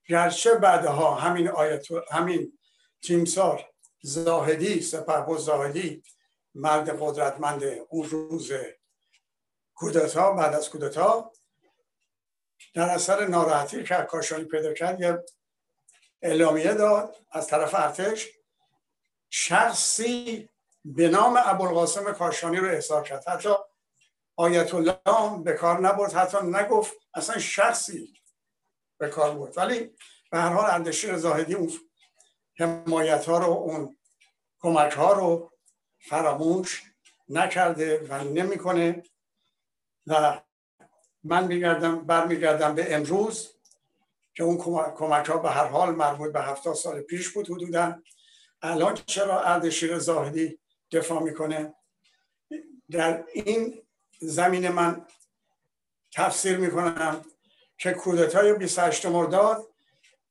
گرچه 0.09 0.54
بعدها 0.54 1.14
همین 1.14 1.49
آیت 1.49 1.87
همین 2.11 2.59
تیمسار 3.02 3.70
زاهدی 4.02 4.80
سپه 4.80 5.37
زاهدی 5.38 6.02
مرد 6.54 7.00
قدرتمند 7.00 7.62
اون 7.88 8.09
روز 8.09 8.52
کودتا 9.75 10.32
بعد 10.32 10.54
از 10.54 10.70
کودتا 10.70 11.32
در 12.75 12.88
اثر 12.88 13.26
ناراحتی 13.26 13.85
که 13.85 13.94
کاشانی 13.94 14.44
پیدا 14.44 14.75
کرد 14.75 15.00
یه 15.00 15.25
اعلامیه 16.23 16.75
داد 16.75 17.16
از 17.30 17.47
طرف 17.47 17.75
ارتش 17.75 18.28
شخصی 19.30 20.49
به 20.85 21.09
نام 21.09 21.40
ابوالقاسم 21.44 22.12
کاشانی 22.12 22.56
رو 22.56 22.68
احضار 22.68 23.02
کرد. 23.02 23.28
حتی 23.28 23.50
آیت 24.37 24.75
الله 24.75 25.42
به 25.44 25.52
کار 25.52 25.80
نبرد 25.80 26.12
حتی 26.12 26.38
نگفت 26.42 26.96
اصلا 27.14 27.38
شخصی 27.38 28.12
به 28.99 29.08
کار 29.08 29.34
بود 29.34 29.58
ولی 29.58 29.96
به 30.30 30.38
هر 30.38 30.52
حال 30.52 30.70
اردشیر 30.70 31.16
زاهدی 31.16 31.54
اون 31.54 31.70
حمایت 32.58 33.25
ها 33.25 33.38
رو 33.38 33.46
اون 33.46 33.96
کمک 34.60 34.92
ها 34.92 35.12
رو 35.12 35.52
فراموش 35.99 36.82
نکرده 37.28 38.06
و 38.08 38.25
نمی‌کنه. 38.25 39.02
و 40.06 40.40
من 41.25 41.46
میگردم 41.46 42.00
برمیگردم 42.00 42.75
به 42.75 42.94
امروز 42.94 43.54
که 44.34 44.42
اون 44.42 44.58
کمک 44.94 45.26
ها 45.26 45.38
به 45.38 45.50
هر 45.50 45.66
حال 45.66 45.94
مربوط 45.94 46.32
به 46.32 46.40
هفتاد 46.40 46.75
سال 46.75 47.00
پیش 47.00 47.28
بود 47.28 47.50
حدودا. 47.50 48.02
الان 48.62 48.94
چرا 49.06 49.42
اردشیر 49.42 49.99
زاهدی 49.99 50.58
دفاع 50.92 51.22
می‌کنه؟ 51.22 51.75
در 52.90 53.25
این 53.32 53.82
زمین 54.20 54.68
من 54.68 55.06
تفسیر 56.12 56.56
می‌کنم 56.56 57.24
که 57.78 57.92
کودتای 57.92 58.52
28 58.52 59.06
مرداد 59.06 59.66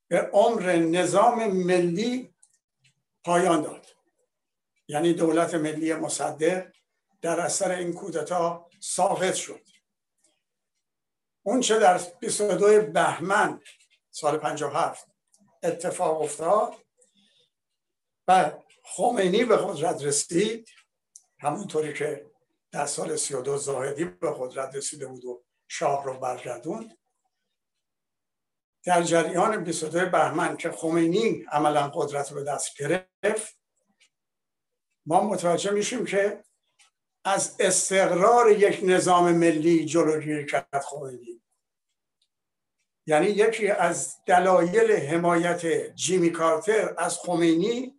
به 0.08 0.29
عمر 0.34 0.75
نظام 0.75 1.48
ملی 1.48 2.34
پایان 3.24 3.62
داد. 3.62 3.88
یعنی 4.88 5.13
دولت 5.13 5.53
ملی 5.53 5.93
مصدق 5.93 6.67
در 7.22 7.39
اثر 7.39 7.72
این 7.72 7.93
کودتا 7.93 8.69
ساقط 8.79 9.34
شد. 9.34 9.62
اون 11.43 11.62
چه 11.62 11.79
در 11.79 12.01
22 12.19 12.81
بهمن 12.81 13.62
سال 14.12 14.38
57 14.38 15.08
اتفاق 15.63 16.22
افتاد 16.22 16.75
و 18.27 18.51
خمینی 18.84 19.46
به 19.46 19.58
قدرت 19.58 20.03
رسید 20.03 20.69
همونطوری 21.39 21.93
که 21.93 22.25
در 22.72 22.86
سال 22.86 23.16
32 23.16 23.58
زاهدی 23.58 24.06
به 24.06 24.36
قدرت 24.40 24.76
رسیده 24.76 25.08
بود 25.08 25.26
و 25.26 25.44
شاه 25.68 26.06
رو 26.06 26.20
برگردوند. 26.20 26.98
در 28.84 29.04
جریان 29.04 29.64
22 29.64 30.10
بهمن 30.10 30.58
که 30.58 30.72
خمینی 30.72 31.46
عملا 31.52 31.88
قدرت 31.88 32.32
رو 32.32 32.36
به 32.36 32.44
دست 32.44 32.78
گرفت 32.78 33.60
ما 35.06 35.24
متوجه 35.24 35.72
میشیم 35.72 36.06
که 36.06 36.44
از 37.26 37.56
استقرار 37.60 38.52
یک 38.52 38.80
نظام 38.84 39.32
ملی 39.32 39.86
جلوگیری 39.86 40.46
کرد 40.46 40.82
خمینی. 40.90 41.42
یعنی 43.08 43.28
یکی 43.28 43.68
از 43.68 44.16
دلایل 44.26 44.92
حمایت 44.92 45.96
جیمی 45.96 46.32
کارتر 46.32 46.96
از 46.98 47.18
خمینی 47.18 47.99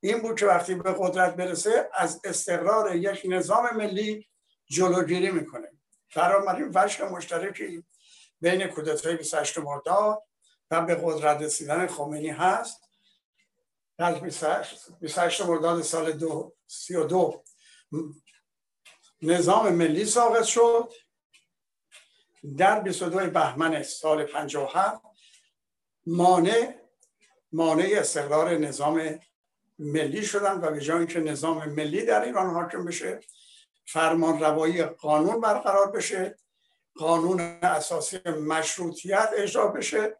این 0.00 0.22
بود 0.22 0.38
که 0.38 0.46
وقتی 0.46 0.74
به 0.74 0.94
قدرت 0.98 1.36
برسه 1.36 1.90
از 1.94 2.20
استقرار 2.24 2.96
یک 2.96 3.22
نظام 3.24 3.76
ملی 3.76 4.28
جلوگیری 4.66 5.30
می‌کنه. 5.30 5.68
بنابراین 6.16 6.70
وجه 6.74 7.04
مشترکی 7.04 7.84
بین 8.40 8.66
کودتای 8.66 9.16
28 9.16 9.58
مرداد 9.58 10.22
و 10.70 10.80
به 10.80 10.94
قدرت 10.94 11.42
رسیدن 11.42 11.86
خمینی 11.86 12.28
هست. 12.28 12.80
در 13.98 14.14
28 15.00 15.40
مرداد 15.40 15.82
سال 15.82 16.20
32 16.66 17.44
نظام 19.22 19.72
ملی 19.72 20.04
ساقط 20.04 20.44
شد. 20.44 20.92
در 22.58 22.80
22 22.80 23.30
بهمن 23.30 23.82
سال 23.82 24.24
57 24.24 25.02
مانع 26.06 26.74
مانع 27.52 27.88
استقرار 27.92 28.58
نظام 28.58 29.20
ملی 29.80 30.22
شدن 30.22 30.60
و 30.60 30.70
به 30.70 30.80
جای 30.80 31.06
که 31.06 31.20
نظام 31.20 31.68
ملی 31.68 32.04
در 32.04 32.22
ایران 32.22 32.50
حاکم 32.50 32.84
بشه 32.84 33.20
فرمان 33.86 34.40
روایی 34.40 34.82
قانون 34.82 35.40
برقرار 35.40 35.90
بشه 35.90 36.36
قانون 36.94 37.40
اساسی 37.62 38.18
مشروطیت 38.28 39.30
اجرا 39.36 39.68
بشه. 39.68 40.16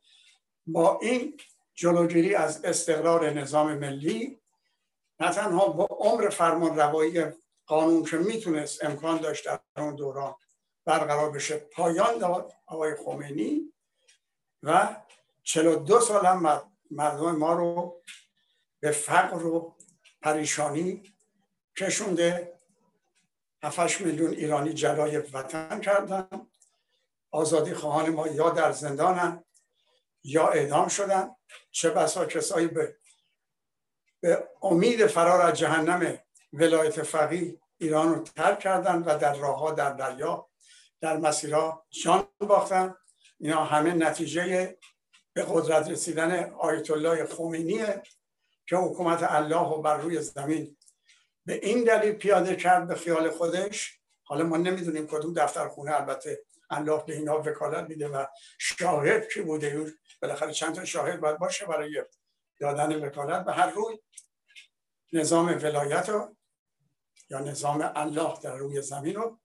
با 0.66 0.98
این 1.02 1.36
جلوگیری 1.74 2.34
از 2.34 2.64
استقرار 2.64 3.30
نظام 3.30 3.78
ملی 3.78 4.40
نه 5.20 5.30
تنها 5.30 5.68
با 5.68 5.84
عمر 5.90 6.28
فرمان 6.28 6.76
روایی 6.76 7.24
قانون 7.66 8.04
که 8.04 8.16
می‌تونست 8.16 8.84
امکان 8.84 9.20
داشت 9.20 9.44
در 9.44 9.60
اون 9.76 9.94
دوران 9.94 10.34
برقرار 10.84 11.30
بشه 11.30 11.56
پایان 11.56 12.18
داد 12.18 12.52
آقای 12.66 12.94
خمینی 12.94 13.72
و 14.62 14.96
42 15.42 16.00
سال 16.00 16.26
هم 16.26 16.62
مردم 16.90 17.36
ما 17.36 17.52
رو 17.52 18.02
به 18.80 18.90
فقر 18.90 19.46
و 19.46 19.76
پریشانی 20.22 21.02
کشونده. 21.76 22.52
7 23.62 24.00
میلیون 24.00 24.30
ایرانی 24.30 24.72
جلای 24.72 25.16
وطن 25.16 25.80
کردن. 25.80 26.28
آزادی 27.30 27.74
خواهان 27.74 28.10
ما 28.10 28.28
یا 28.28 28.50
در 28.50 28.72
زندانن 28.72 29.44
یا 30.24 30.48
اعدام 30.48 30.88
شدن. 30.88 31.30
چه 31.70 31.90
بسا 31.90 32.26
کسایی 32.26 32.66
به 32.66 32.96
به 34.20 34.48
امید 34.62 35.06
فرار 35.06 35.40
از 35.40 35.58
جهنم 35.58 36.18
ولایت 36.52 37.02
فقیه 37.02 37.60
ایران 37.78 38.14
رو 38.14 38.22
ترک 38.22 38.58
کردن 38.58 39.02
و 39.02 39.18
در 39.18 39.34
راه 39.34 39.74
در 39.74 39.92
دریا 39.92 40.48
در 41.00 41.16
مسیرها 41.16 41.86
جان 41.90 42.28
باختن. 42.38 42.96
اینا 43.40 43.64
همه 43.64 43.94
نتیجه 43.94 44.76
به 45.32 45.46
قدرت 45.48 45.88
رسیدن 45.88 46.52
آیت 46.52 46.90
الله 46.90 47.26
خمینیه 47.26 48.02
که 48.70 48.76
حکومت 48.76 49.22
الله 49.22 49.70
رو 49.70 49.82
بر 49.82 49.96
روی 49.96 50.22
زمین 50.22 50.76
به 51.46 51.54
این 51.54 51.84
دلیل 51.84 52.12
پیاده 52.12 52.56
کرد 52.56 52.88
به 52.88 52.94
خیال 52.94 53.30
خودش. 53.30 54.00
حالا 54.22 54.44
ما 54.44 54.56
نمی‌دونیم 54.56 55.06
کدوم 55.06 55.34
دفتر 55.34 55.68
خونه 55.68 55.94
البته 55.94 56.44
الله 56.70 57.04
به 57.06 57.16
اینا 57.16 57.40
وکالت 57.40 57.88
میده 57.88 58.08
و 58.08 58.26
شاهد 58.58 59.32
کی 59.32 59.42
بوده 59.42 59.92
بالاخره 60.22 60.52
چند 60.52 60.74
تا 60.74 60.84
شاهد 60.84 61.20
باید 61.20 61.38
باشه 61.38 61.66
برای 61.66 62.04
دادن 62.60 63.04
وکالت. 63.04 63.44
به 63.44 63.52
هر 63.52 63.70
روی 63.70 63.98
نظام 65.12 65.46
ولایت 65.46 66.08
رو 66.08 66.36
یا 67.30 67.38
نظام 67.38 67.92
الله 67.94 68.34
در 68.42 68.56
روی 68.56 68.82
زمین 68.82 69.14
رو 69.14 69.40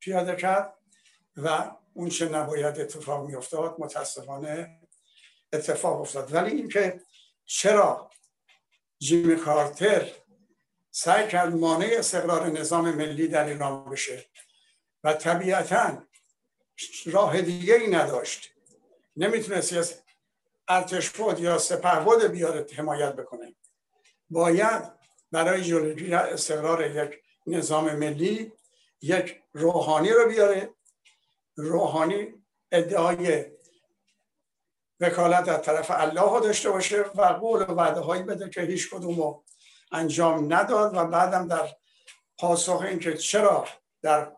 پیاده 0.00 0.36
کرد 0.36 0.74
و 1.36 1.76
اون 1.94 2.08
چه 2.08 2.28
نباید 2.28 2.80
اتفاق 2.80 3.26
می 3.26 3.34
افتاد 3.34 3.76
متاسفانه 3.78 4.80
اتفاق 5.52 6.00
افتاد. 6.00 6.34
ولی 6.34 6.50
اینکه 6.50 7.00
چرا 7.44 8.10
جیمی 9.00 9.36
کارتر 9.36 10.10
سعی 10.90 11.28
کرد 11.28 11.54
مانع 11.54 11.90
استقرار 11.98 12.46
نظام 12.46 12.90
ملی 12.90 13.28
در 13.28 13.44
ایران 13.44 13.90
بشه 13.90 14.24
و 15.04 15.12
طبیعتا 15.12 16.02
راه 17.06 17.42
دیگه 17.42 17.74
ای 17.74 17.90
نداشت. 17.90 18.50
نمی‌تونست 19.16 19.72
از 19.72 20.02
ارتش 20.68 21.12
یا 21.38 21.58
سپهبد 21.58 22.26
بیاره 22.26 22.66
حمایت 22.76 23.16
بکنه. 23.16 23.54
باید 24.30 24.82
برای 25.32 25.64
جلوگیری 25.64 26.14
استقرار 26.14 26.86
یک 26.96 27.22
نظام 27.46 27.94
ملی 27.94 28.52
یک 29.02 29.42
روحانی 29.52 30.10
رو 30.10 30.28
بیاره. 30.28 30.74
روحانی 31.56 32.34
ادعای 32.72 33.46
وکالت 35.00 35.44
در 35.44 35.56
طرف 35.56 35.90
الله 35.90 36.40
داشته 36.40 36.70
باشه 36.70 37.02
و 37.02 37.22
قول 37.22 37.62
و 37.62 37.64
وعده 37.64 38.00
هایی 38.00 38.22
بده 38.22 38.50
که 38.50 38.62
هیچ 38.62 38.90
کدوم 38.90 39.16
رو 39.16 39.44
انجام 39.92 40.54
نداد 40.54 40.96
و 40.96 41.04
بعدم 41.04 41.48
در 41.48 41.68
پاسخ 42.38 42.80
اینکه 42.80 43.16
چرا 43.16 43.64
در 44.02 44.32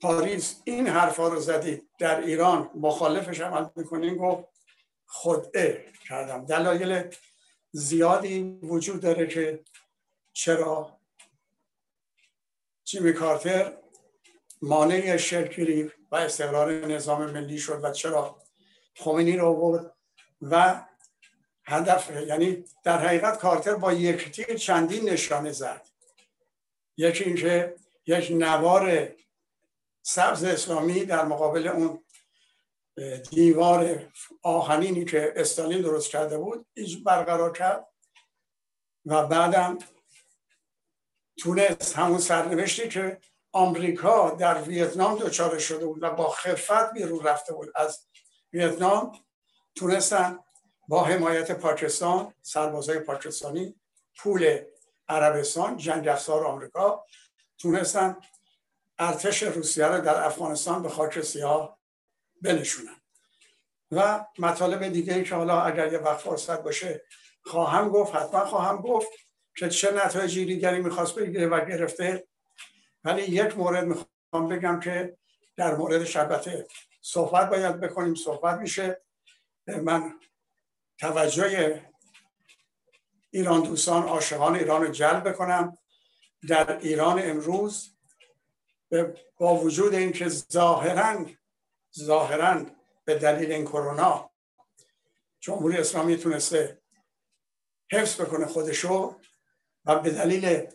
پاریس 0.00 0.60
این 0.64 0.86
حرفا 0.86 1.28
رو 1.28 1.40
زدی 1.40 1.82
در 1.98 2.20
ایران 2.20 2.70
مخالفش 2.74 3.40
عمل 3.40 3.68
می‌کنین 3.76 4.16
گفت 4.16 4.44
خودعه 5.06 5.84
کردم. 6.08 6.46
دلایل 6.46 7.14
زیادی 7.72 8.58
وجود 8.62 9.00
داره 9.00 9.26
که 9.26 9.64
چرا 10.32 10.98
جیمی 12.84 13.12
کارتر 13.12 13.72
مانع 14.62 15.16
شرکری 15.16 15.92
و 16.10 16.16
استقرار 16.16 16.86
نظام 16.86 17.30
ملی 17.30 17.58
شد 17.58 17.84
و 17.84 17.90
چرا 17.90 18.41
خمینی 18.96 19.36
رو 19.36 19.54
برد 19.54 19.94
و 20.42 20.84
هدف 21.64 22.10
یعنی 22.26 22.64
در 22.84 22.98
حقیقت 22.98 23.38
کارتر 23.38 23.74
با 23.74 23.92
یک 23.92 24.30
تیر 24.30 24.56
چندین 24.56 25.10
نشانه 25.10 25.52
زد. 25.52 25.86
یکی 26.96 27.24
اینکه 27.24 27.74
یک 28.06 28.30
نوار 28.30 29.08
سبز 30.02 30.44
اسلامی 30.44 31.04
در 31.04 31.24
مقابل 31.24 31.68
اون 31.68 32.04
دیوار 33.30 34.08
آهنینی 34.42 35.04
که 35.04 35.32
استالین 35.36 35.82
درست 35.82 36.10
کرده 36.10 36.38
بود 36.38 36.66
ایج 36.74 36.96
برقرار 37.04 37.52
کرد 37.52 37.88
و 39.06 39.26
بعدم 39.26 39.78
تونست 41.38 41.96
همون 41.96 42.18
سرنوشتی 42.18 42.88
که 42.88 43.20
آمریکا 43.52 44.30
در 44.30 44.62
ویتنام 44.62 45.18
دچار 45.18 45.58
شده 45.58 45.86
بود 45.86 46.02
و 46.02 46.10
با 46.10 46.30
خفت 46.30 46.92
بیرون 46.92 47.24
رفته 47.24 47.54
بود 47.54 47.72
از 47.74 48.06
ویتنام 48.52 49.12
تونستن 49.74 50.38
با 50.88 51.04
حمایت 51.04 51.52
پاکستان 51.52 52.34
سربازای 52.42 52.98
پاکستانی 52.98 53.74
پول 54.18 54.60
عربستان 55.08 55.76
جنگ 55.76 56.08
افزار 56.08 56.46
آمریکا 56.46 57.04
تونستن 57.58 58.16
ارتش 58.98 59.42
روسیه 59.42 59.86
رو 59.86 60.00
در 60.00 60.24
افغانستان 60.24 60.82
به 60.82 60.88
خاک 60.88 61.20
سیاه 61.20 61.78
بنشونن. 62.42 62.96
و 63.90 64.24
مطالب 64.38 64.88
دیگه 64.88 65.24
که 65.24 65.34
حالا 65.34 65.60
اگر 65.62 65.92
یه 65.92 65.98
وقت 65.98 66.20
فرصت 66.20 66.62
باشه 66.62 67.02
خواهم 67.42 67.88
گفت 67.88 68.14
حتما 68.14 68.44
خواهم 68.44 68.76
گفت 68.76 69.08
که 69.56 69.68
چه 69.68 69.90
نتایجی 69.90 70.44
دیگری 70.44 70.80
می‌خواست 70.80 71.14
بگیره 71.14 71.46
و 71.46 71.64
گرفته. 71.64 72.26
ولی 73.04 73.22
یک 73.22 73.58
مورد 73.58 73.84
می‌خوام 73.84 74.48
بگم 74.48 74.80
که 74.80 75.16
در 75.56 75.74
مورد 75.74 76.04
شبته 76.04 76.66
صحبت 77.02 77.50
باید 77.50 77.80
بکنیم 77.80 78.14
صحبت 78.14 78.58
میشه. 78.58 79.02
من 79.66 80.20
توجه 80.98 81.82
ایران 83.30 83.62
دوستان 83.62 84.02
عاشقان 84.02 84.54
ایران 84.54 84.82
رو 84.82 84.92
جلب 84.92 85.28
بکنم. 85.28 85.78
در 86.48 86.78
ایران 86.78 87.18
امروز 87.22 87.96
با 89.36 89.56
وجود 89.56 89.94
اینکه 89.94 90.28
ظاهرا 90.28 91.26
ظاهرا 91.98 92.66
به 93.04 93.14
دلیل 93.14 93.52
این 93.52 93.64
کرونا 93.64 94.30
جمهوری 95.40 95.78
اسلامی 95.78 96.16
تونسته 96.16 96.82
حفظ 97.92 98.20
بکنه 98.20 98.46
خودشو 98.46 99.20
و 99.84 99.98
به 99.98 100.10
دلیل 100.10 100.66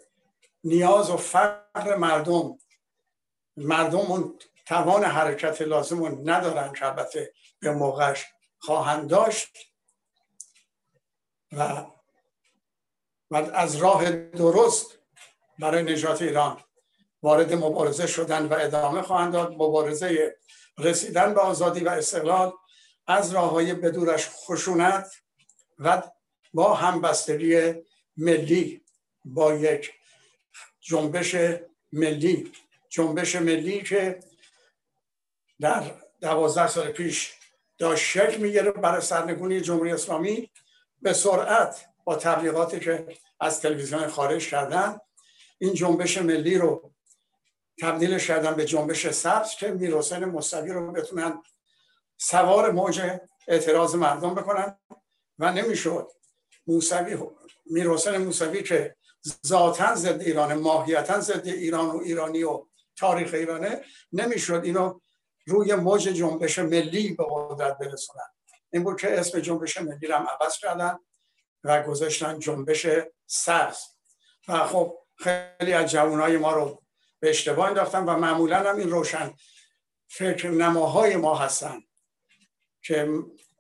نیاز 0.64 1.10
و 1.10 1.18
فقر 1.18 1.96
مردم 1.96 2.58
مردم 3.58 3.98
اون 4.00 4.40
توان 4.68 5.04
حرکت 5.04 5.62
لازم 5.62 6.00
رو 6.00 6.30
ندارن 6.30 6.74
که 6.74 6.86
البته 6.86 7.34
به 7.60 7.72
موقعش 7.72 8.26
خواهند 8.60 9.10
داشت. 9.10 9.58
و 11.52 11.86
و 13.32 13.36
از 13.36 13.76
راه 13.76 14.12
درست 14.12 15.00
برای 15.60 15.84
نجات 15.84 16.22
ایران 16.22 16.64
وارد 17.24 17.54
مبارزه 17.54 18.08
شدن 18.08 18.46
و 18.46 18.54
ادامه 18.54 19.02
خواهند 19.02 19.34
داد. 19.34 19.52
مبارزه 19.52 20.36
رسیدن 20.78 21.34
به 21.34 21.42
آزادی 21.42 21.80
و 21.80 21.90
استقلال 21.90 22.54
از 23.08 23.34
راه 23.34 23.52
های 23.52 23.74
بدورش 23.74 24.30
خشونت 24.30 25.12
و 25.80 26.04
با 26.54 26.74
همبستگی 26.74 27.74
ملی 28.18 28.86
با 29.26 29.54
یک 29.54 29.94
جنبش 30.80 31.36
ملی 31.94 32.52
جنبش 32.90 33.36
ملی 33.36 33.84
که 33.84 34.20
در 35.62 35.84
دوازده 36.22 36.68
سال 36.68 36.92
پیش 36.92 37.34
داشت 37.78 38.04
شکل 38.04 38.38
می‌گیره 38.38 38.72
برای 38.72 39.02
سرنگونی 39.02 39.62
جمهوری 39.62 39.92
اسلامی 39.92 40.50
به 41.02 41.14
سرعت 41.14 41.86
با 42.04 42.16
تبلیغاتی 42.16 42.80
که 42.80 43.08
از 43.40 43.62
تلویزیون 43.62 44.08
خارج 44.08 44.50
کردن 44.50 44.98
این 45.58 45.74
جنبش 45.74 46.18
ملی 46.18 46.58
رو 46.58 46.92
تبدیل 47.82 48.18
کردن 48.20 48.56
به 48.56 48.66
جنبش 48.66 49.08
سبز 49.08 49.50
که 49.50 49.72
میرحسین 49.72 50.26
مصطفی 50.26 50.70
رو 50.70 50.92
بتونن 50.92 51.44
سوار 52.18 52.72
موج 52.72 53.02
اعتراض 53.48 53.96
مردم 53.96 54.36
بکنن 54.36 54.80
و 55.40 55.54
نمی‌شد 55.54 56.08
موسوی 56.68 57.18
میرحسین 57.66 58.18
موسوی 58.18 58.64
که 58.64 58.96
ذاتا 59.48 59.96
ضد 59.96 60.22
ایران 60.22 60.54
ماهیتا 60.54 61.20
ضد 61.20 61.48
ایران 61.48 61.86
و 61.86 61.98
ایرانی 61.98 62.44
و 62.44 62.66
تاریخ 62.96 63.34
ایرانه 63.34 63.82
نمی‌شد 64.14 64.62
اینو 64.64 65.00
روی 65.48 65.76
موج 65.76 66.02
جنبش 66.02 66.60
ملی 66.60 67.14
به 67.14 67.26
قدرت 67.30 67.78
برسونن. 67.78 68.28
این 68.74 68.84
بود 68.84 69.02
که 69.02 69.20
اسم 69.20 69.40
جنبش 69.40 69.78
ملی 69.82 70.08
رو 70.08 70.16
هم 70.16 70.28
عوض 70.42 70.58
کردن 70.58 71.00
و 71.64 71.84
گذاشتن 71.84 72.40
جنبش 72.40 72.88
سبز 73.26 73.78
و 74.48 74.68
خب 74.68 74.98
خیلی 75.16 75.74
از 75.74 75.92
جوانای 75.92 76.38
ما 76.38 76.54
رو 76.54 76.82
به 77.20 77.30
اشتباه 77.30 77.68
انداختن 77.68 78.06
و 78.06 78.18
معمولا 78.18 78.70
هم 78.70 78.78
این 78.78 78.90
روشن 78.90 79.34
فکر 80.08 80.50
نماهای 80.50 81.16
ما 81.16 81.36
هستن 81.36 81.82
که 82.82 83.10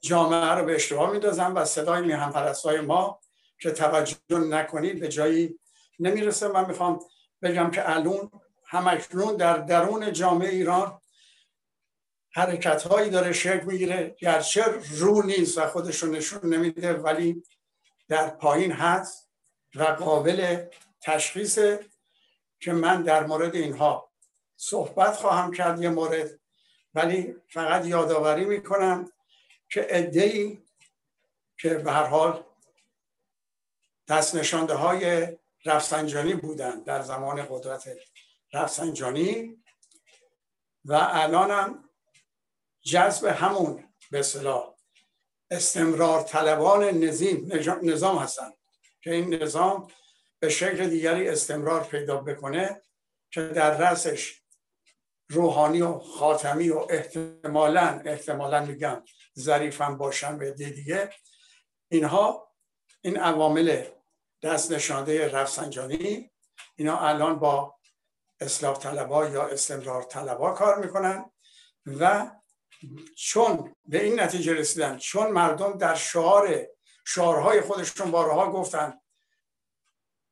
جامعه 0.01 0.51
رو 0.51 0.65
به 0.65 0.75
اشتباه 0.75 1.11
میدازن 1.11 1.51
و 1.51 1.65
صدای 1.65 2.01
میهم 2.01 2.31
های 2.63 2.81
ما 2.81 3.19
که 3.59 3.71
توجه 3.71 4.39
نکنید 4.39 4.99
به 4.99 5.07
جایی 5.07 5.59
نمی‌رسه. 5.99 6.47
من 6.47 6.65
می‌خوام 6.65 6.99
بگم 7.41 7.71
که 7.71 7.95
الان 7.95 8.31
همکنون 8.65 9.35
در 9.35 9.57
درون 9.57 10.13
جامعه 10.13 10.49
ایران 10.49 11.01
حرکت 12.37 12.83
هایی 12.83 13.09
داره 13.09 13.33
شکل 13.33 13.65
می‌گیره. 13.65 14.15
گرچه 14.19 14.63
رو 14.91 15.21
نیست 15.21 15.57
و 15.57 15.67
خودش 15.67 16.03
رو 16.03 16.11
نشون 16.11 16.53
نمیده 16.53 16.93
ولی 16.93 17.43
در 18.07 18.29
پایین 18.29 18.71
هست 18.71 19.29
و 19.75 19.83
قابل 19.83 20.65
تشخیص 21.01 21.59
که 22.59 22.73
من 22.73 23.03
در 23.03 23.25
مورد 23.25 23.55
اینها 23.55 24.11
صحبت 24.55 25.15
خواهم 25.15 25.53
کرد 25.53 25.81
یه 25.81 25.89
مورد. 25.89 26.39
ولی 26.93 27.35
فقط 27.49 27.85
یادآوری 27.85 28.45
می‌کنم 28.45 29.11
که 29.69 29.97
ای 29.97 30.61
که 31.57 31.69
به 31.69 31.91
هر 31.91 32.05
حال 32.05 32.43
دست 34.07 34.35
نشانده 34.35 34.73
های 34.73 35.37
رفسنجانی 35.65 36.33
بودند 36.33 36.83
در 36.83 37.01
زمان 37.01 37.47
قدرت 37.49 37.89
رفسنجانی 38.53 39.57
و 40.85 40.93
الانم 41.11 41.86
جذب 42.87 43.25
همون 43.25 43.93
به 44.11 44.21
صلاح 44.21 44.73
استمرار 45.51 46.21
طلبان 46.21 46.83
نظیم 46.83 47.49
نظام 47.83 48.17
هستند 48.17 48.53
که 49.01 49.13
این 49.13 49.33
نظام 49.33 49.87
به 50.39 50.49
شکل 50.49 50.87
دیگری 50.87 51.29
استمرار 51.29 51.83
پیدا 51.83 52.17
بکنه 52.17 52.81
که 53.31 53.41
در 53.41 53.91
رسش 53.91 54.41
روحانی 55.29 55.81
و 55.81 55.99
خاتمی 55.99 56.69
و 56.69 56.85
احتمالا 56.89 58.01
احتمالا 58.05 58.65
میگم 58.65 59.03
ظریفم 59.39 59.97
باشن 59.97 60.37
به 60.37 60.51
دیگه. 60.51 61.09
اینها 61.91 62.51
این 63.01 63.17
عوامل 63.17 63.83
دست 64.43 64.71
نشانده 64.71 65.31
رفسنجانی. 65.31 66.31
اینا 66.75 66.99
الان 66.99 67.39
با 67.39 67.75
اصلاح 68.39 68.77
طلبا 68.77 69.27
یا 69.27 69.47
استمرار 69.47 70.03
طلبا 70.03 70.53
کار 70.53 70.77
می‌کنن 70.79 71.31
و 71.85 72.31
چون 73.15 73.75
به 73.85 74.03
این 74.03 74.19
نتیجه 74.19 74.53
رسیدن 74.53 74.97
چون 74.97 75.31
مردم 75.31 75.77
در 75.77 75.95
شعار 75.95 76.67
شعارهای 77.05 77.61
خودشون 77.61 78.11
بارها 78.11 78.51
گفتن 78.51 78.99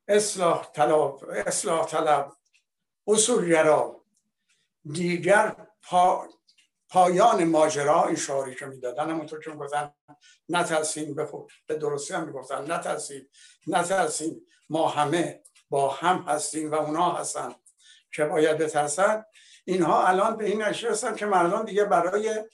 اصلاح 0.08 0.72
طلب 0.72 1.24
اصلاح 1.30 1.86
طلب 1.86 2.32
اصولگرا 3.08 4.06
دیگر 4.92 5.56
پا 5.84 6.28
پایان 6.90 7.44
ماجرا 7.44 8.08
این 8.08 8.16
شعاری 8.16 8.56
که 8.56 8.66
می‌دادن. 8.66 9.10
همونطور 9.10 9.40
که 9.40 9.52
می‌گفتن 9.52 9.94
نترسین 10.50 11.16
بخود 11.16 11.52
به 11.68 11.76
درستی 11.76 12.14
هم 12.14 12.24
می‌گفتن 12.24 12.72
نترسین 12.72 13.30
نترسین 13.68 14.48
ما 14.70 14.88
همه 14.88 15.44
با 15.70 15.90
هم 15.90 16.18
هستیم 16.18 16.72
و 16.72 16.76
اونا 16.76 17.12
هستن 17.12 17.56
که 18.14 18.26
باید 18.26 18.58
بترسن. 18.58 19.26
اینها 19.66 20.08
الان 20.08 20.38
به 20.38 20.46
این 20.46 20.62
نشستن 20.62 21.16
که 21.16 21.26
مردم 21.26 21.64
دیگه 21.64 21.86
برای 21.86 22.46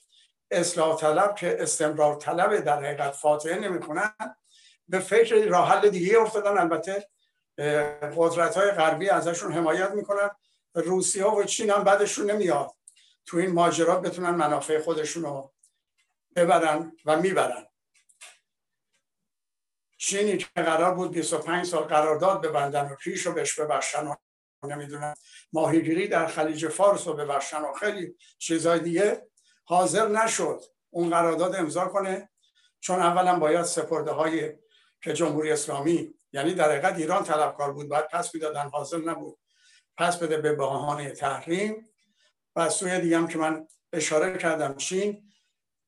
اصلاح 0.52 1.00
طلب 1.00 1.36
که 1.36 1.58
استمرار 1.60 2.16
طلب 2.16 2.60
در 2.60 2.78
حقیقت 2.78 3.12
فاتحه 3.12 3.60
نمی‌کنن 3.60 4.36
به 4.88 5.00
فکر 5.00 5.36
راه 5.36 5.70
حل 5.70 5.90
دیگه 5.90 6.20
افتادن. 6.20 6.58
البته 6.58 7.10
قدرت 8.18 8.58
های 8.58 8.72
غربی 8.72 9.10
ازشون 9.10 9.54
حمایت 9.54 9.92
می‌کنن. 9.92 10.30
روسیه 10.74 11.26
و 11.26 11.44
چین 11.44 11.70
هم 11.70 11.84
بعدشون 11.84 12.32
نمیاد. 12.32 12.72
تو 13.26 13.38
این 13.38 13.52
ماجرا 13.52 13.96
بتونن 13.96 14.30
منافع 14.30 14.82
خودشون 14.82 15.24
رو 15.24 15.54
ببرن 16.36 16.92
و 17.06 17.18
می‌برن. 17.18 17.68
چینی 19.98 20.38
که 20.38 20.48
قرار 20.56 20.94
بود 20.94 21.12
25 21.12 21.66
سال 21.66 21.84
قرارداد 21.84 22.42
ببندن 22.42 22.90
و 22.90 22.96
کیش 22.96 23.26
رو 23.26 23.34
بهش 23.34 23.60
ببخشن 23.60 24.08
و 24.08 24.16
نمی‌دونم. 24.64 25.14
ماهیگیری 25.54 26.08
در 26.08 26.28
خلیج 26.28 26.68
فارس 26.68 27.08
رو 27.08 27.14
ببخشن 27.14 27.62
و 27.62 27.74
خیلی 27.74 28.16
چیزای 28.38 28.80
دیگه 28.80 29.28
حاضر 29.66 30.08
نشد. 30.08 30.62
اون 30.90 31.10
قرارداد 31.10 31.56
امضا 31.56 31.86
کنه. 31.86 32.30
چون 32.80 33.00
اولا 33.00 33.40
باید 33.40 33.64
سپرده 33.64 34.12
های 34.12 34.54
که 35.04 35.14
جمهوری 35.14 35.52
اسلامی 35.52 36.14
یعنی 36.34 36.54
در 36.54 36.72
حقیقت 36.72 36.98
ایران 36.98 37.24
طلبکار 37.24 37.74
بود 37.74 37.90
باید 37.90 38.08
پس 38.08 38.36
می‌دادن 38.36 38.70
حاضر 38.70 38.98
نبود. 38.98 39.40
پس 39.98 40.18
بده 40.18 40.38
به 40.38 40.56
بهانه 40.56 41.12
تحریم. 41.12 41.88
و 42.56 42.70
سوی 42.70 43.00
دیگه 43.02 43.18
هم 43.18 43.28
که 43.28 43.38
من 43.38 43.68
اشاره 43.94 44.38
کردم 44.38 44.76
چین 44.76 45.32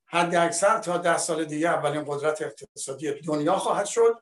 حد 0.06 0.36
اکثر 0.36 0.80
تا 0.80 0.98
ده 0.98 1.18
سال 1.18 1.46
دیگه 1.46 1.70
اولین 1.70 2.04
قدرت 2.08 2.42
اقتصادی 2.42 3.14
دنیا 3.14 3.56
خواهد 3.56 3.86
شد. 3.86 4.22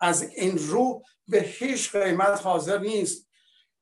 از 0.00 0.22
این 0.22 0.58
رو 0.58 1.02
به 1.28 1.40
هیچ 1.40 1.96
قیمت 1.96 2.42
حاضر 2.42 2.78
نیست. 2.78 3.23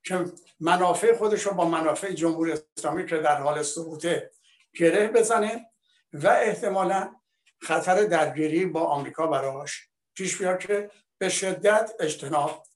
که 0.04 0.24
منافع 0.60 1.16
خودش 1.16 1.42
رو 1.42 1.54
با 1.54 1.64
منافع 1.64 2.12
جمهوری 2.12 2.52
اسلامی 2.52 3.06
که 3.06 3.16
در 3.16 3.40
حال 3.40 3.62
سقوطه 3.62 4.30
گره 4.74 5.08
بزنه 5.08 5.70
و 6.12 6.28
احتمالا 6.28 7.16
خطر 7.60 8.04
درگیری 8.04 8.66
با 8.66 8.80
آمریکا 8.80 9.26
براش 9.26 9.88
پیش 10.14 10.38
بیاد 10.38 10.58
که 10.58 10.90
به 11.18 11.28
شدت 11.28 11.92
اجتناب 12.00 12.66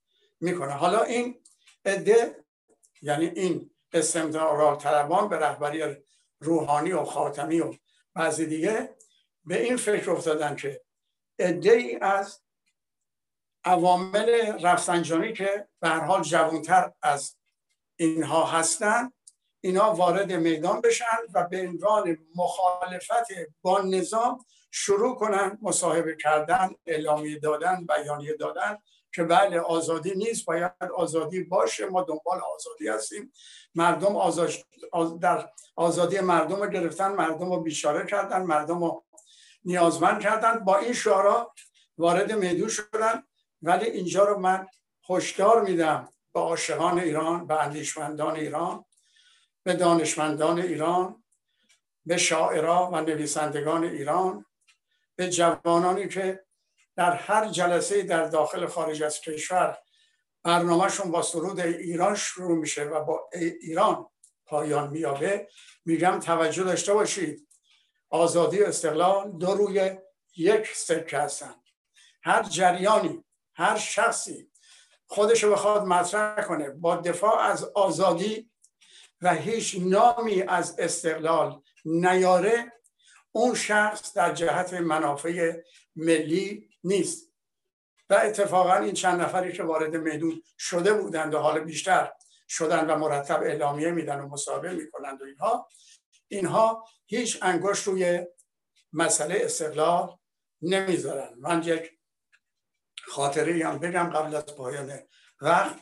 می‌کنه. 0.40 0.72
حالا 0.72 1.02
این 1.02 1.42
عده 1.84 2.44
یعنی 3.02 3.26
این 3.26 3.70
استمرار 3.92 4.76
طلبان 4.76 5.28
به 5.28 5.36
رهبری 5.36 5.96
روحانی 6.40 6.92
و 6.92 7.04
خاتمی 7.04 7.60
و 7.60 7.74
بعضی 8.14 8.46
دیگه 8.46 8.96
به 9.44 9.62
این 9.62 9.76
فکر 9.76 10.10
افتادن 10.10 10.56
که 10.56 10.82
عده 11.38 11.72
ای 11.72 11.98
از 12.00 12.40
عوامل 13.66 14.28
رفسنجانی 14.62 15.32
که 15.32 15.68
به 15.80 15.88
هر 15.88 16.00
حال 16.00 16.22
جوانتر 16.22 16.92
از 17.02 17.36
اینها 17.96 18.44
هستند 18.46 19.12
اینا 19.60 19.94
وارد 19.94 20.32
میدان 20.32 20.80
بشن 20.80 21.16
و 21.34 21.44
به 21.44 21.68
عنوان 21.68 22.16
مخالفت 22.36 23.26
با 23.62 23.80
نظام 23.80 24.44
شروع 24.70 25.16
کنن 25.16 25.58
مصاحبه 25.62 26.16
کردن 26.16 26.70
اعلامیه 26.86 27.38
دادن 27.38 27.86
بیانیه 27.86 28.34
دادن 28.34 28.78
که 29.12 29.24
بله 29.24 29.60
آزادی 29.60 30.14
نیست 30.14 30.44
باید 30.44 30.72
آزادی 30.96 31.42
باشه 31.44 31.86
ما 31.86 32.02
دنبال 32.02 32.40
آزادی 32.54 32.88
هستیم. 32.88 33.32
مردم 33.74 34.16
آزاد 34.16 34.50
در 35.20 35.50
آزادی 35.76 36.20
مردم 36.20 36.56
رو 36.56 36.66
گرفتن 36.66 37.12
مردم 37.12 37.52
رو 37.52 37.60
بیچاره 37.60 38.06
کردن 38.06 38.42
مردم 38.42 38.84
رو 38.84 39.04
نیازمند 39.64 40.20
کردن. 40.20 40.58
با 40.58 40.78
این 40.78 40.92
شعارا 40.92 41.54
وارد 41.98 42.32
میدون 42.32 42.68
شدن. 42.68 43.22
ولی 43.62 43.84
اینجا 43.84 44.24
رو 44.24 44.38
من 44.38 44.66
هشدار 45.10 45.62
میدم 45.62 46.08
به 46.34 46.40
عاشقان 46.40 46.98
ایران 46.98 47.46
به 47.46 47.62
اندیشمندان 47.62 48.36
ایران 48.36 48.84
به 49.62 49.74
دانشمندان 49.74 50.58
ایران 50.58 51.24
به 52.06 52.16
شاعران 52.16 52.94
و 52.94 53.00
نویسندگان 53.00 53.84
ایران 53.84 54.44
به 55.16 55.30
جوانانی 55.30 56.08
که 56.08 56.44
در 56.96 57.12
هر 57.12 57.48
جلسه 57.48 58.02
در 58.02 58.24
داخل 58.24 58.66
خارج 58.66 59.02
از 59.02 59.20
کشور 59.20 59.78
برنامهشون 60.42 61.10
با 61.10 61.22
سرود 61.22 61.60
ایران 61.60 62.14
شروع 62.14 62.58
میشه 62.58 62.84
و 62.84 63.04
با 63.04 63.28
ایران 63.62 64.06
پایان 64.46 64.90
میابه 64.90 65.48
میگم 65.84 66.20
توجه 66.20 66.64
داشته 66.64 66.94
باشید. 66.94 67.48
آزادی 68.10 68.62
و 68.62 68.66
استقلال 68.66 69.30
دو 69.38 69.54
روی 69.54 69.98
یک 70.36 70.66
سکه 70.74 71.18
هستن. 71.18 71.54
هر 72.22 72.42
جریانی 72.42 73.24
هر 73.56 73.76
شخصی 73.76 74.50
خودش 75.06 75.44
رو 75.44 75.52
بخواد 75.52 75.84
مطرح 75.84 76.44
کنه 76.44 76.70
با 76.70 76.96
دفاع 76.96 77.38
از 77.38 77.64
آزادی 77.64 78.50
و 79.22 79.34
هیچ 79.34 79.76
نامی 79.80 80.42
از 80.42 80.78
استقلال 80.78 81.62
نیاره 81.84 82.72
اون 83.32 83.54
شخص 83.54 84.16
در 84.16 84.34
جهت 84.34 84.74
منافع 84.74 85.62
ملی 85.96 86.68
نیست. 86.84 87.32
و 88.10 88.14
اتفاقا 88.14 88.74
این 88.74 88.94
چند 88.94 89.20
نفری 89.20 89.52
که 89.52 89.62
وارد 89.62 89.96
میدون 89.96 90.42
شده 90.58 90.92
بودند 90.94 91.34
و 91.34 91.38
حال 91.38 91.60
بیشتر 91.60 92.12
شدن 92.48 92.90
و 92.90 92.96
مرتب 92.96 93.42
اعلامیه 93.42 93.90
میدن 93.90 94.20
و 94.20 94.28
مصاحبه 94.28 94.72
می‌کنند 94.72 95.22
و 95.22 95.24
اینها 95.24 95.68
اینها 96.28 96.84
هیچ 97.06 97.38
انگشت 97.42 97.86
روی 97.86 98.26
مسئله 98.92 99.40
استقلال 99.40 100.18
نمی‌ذارن. 100.62 101.34
من 101.38 101.62
یک 101.62 101.95
خاطره 103.06 103.66
هم 103.66 103.78
بگم 103.78 104.10
قبل 104.10 104.34
از 104.34 104.46
پایان 104.46 105.00
وقت 105.40 105.76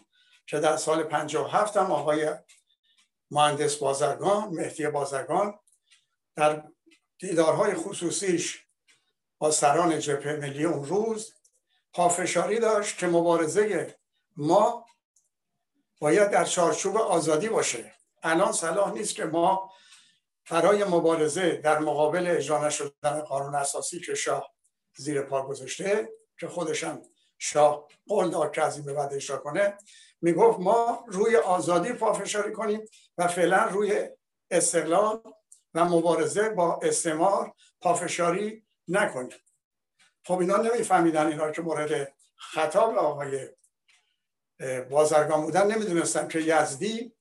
که 0.47 0.61
در 0.61 0.77
سال 0.77 1.03
57 1.03 1.77
هم 1.77 1.93
آقای 1.93 2.35
مهندس 3.31 3.77
بازرگان 3.77 4.49
مهدی 4.49 4.87
بازرگان 4.87 5.59
در 6.37 6.65
دیدارهای 7.19 7.75
خصوصیش 7.75 8.67
با 9.39 9.51
سران 9.51 9.99
جبهه 9.99 10.37
ملی 10.37 10.65
اون 10.65 10.85
روز 10.85 11.35
پافشاری 11.93 12.61
داشت 12.61 12.99
که 12.99 13.07
مبارزه 13.07 13.97
ما 14.37 14.87
باید 16.01 16.31
در 16.31 16.45
چارچوب 16.45 16.97
آزادی 16.97 17.49
باشه. 17.49 17.95
الان 18.23 18.53
صلاح 18.53 18.93
نیست 18.93 19.15
که 19.15 19.25
ما 19.25 19.71
برای 20.51 20.85
مبارزه 20.85 21.57
در 21.57 21.79
مقابل 21.79 22.27
اجرا 22.27 22.67
نشدن 22.67 23.21
قانون 23.21 23.55
اساسی 23.55 24.01
که 24.01 24.15
شاه 24.15 24.55
زیر 24.97 25.23
پا 25.23 25.47
گذاشته 25.47 26.09
که 26.41 26.49
خودشم 26.49 27.03
شاه 27.39 27.89
قول 28.07 28.31
داد 28.31 28.53
که 28.53 28.63
از 28.63 28.77
این 28.77 28.87
به 28.87 28.93
بعد 28.93 29.15
اجرا 29.15 29.37
کنه. 29.37 29.79
می‌گفت 30.21 30.61
ما 30.61 31.05
روی 31.09 31.37
آزادی 31.37 31.93
پافشاری 31.93 32.53
کنیم 32.53 32.85
و 33.19 33.29
فعلا 33.29 33.65
روی 33.65 34.09
استقلال 34.51 35.23
و 35.75 35.85
مبارزه 35.85 36.49
با 36.49 36.81
استعمار 36.83 37.55
پافشاری 37.81 38.67
نکنیم. 38.89 39.39
خب 40.25 40.39
اینا 40.39 40.57
نمیفهمیدن 40.57 41.27
اینا 41.27 41.51
که 41.51 41.63
مورد 41.63 42.15
خطاب 42.37 42.99
آقای 42.99 43.49
بازرگان 44.91 45.43
بودن. 45.43 45.67
نمی‌دونستن 45.67 46.29
که 46.29 46.41
یزدی 46.41 47.15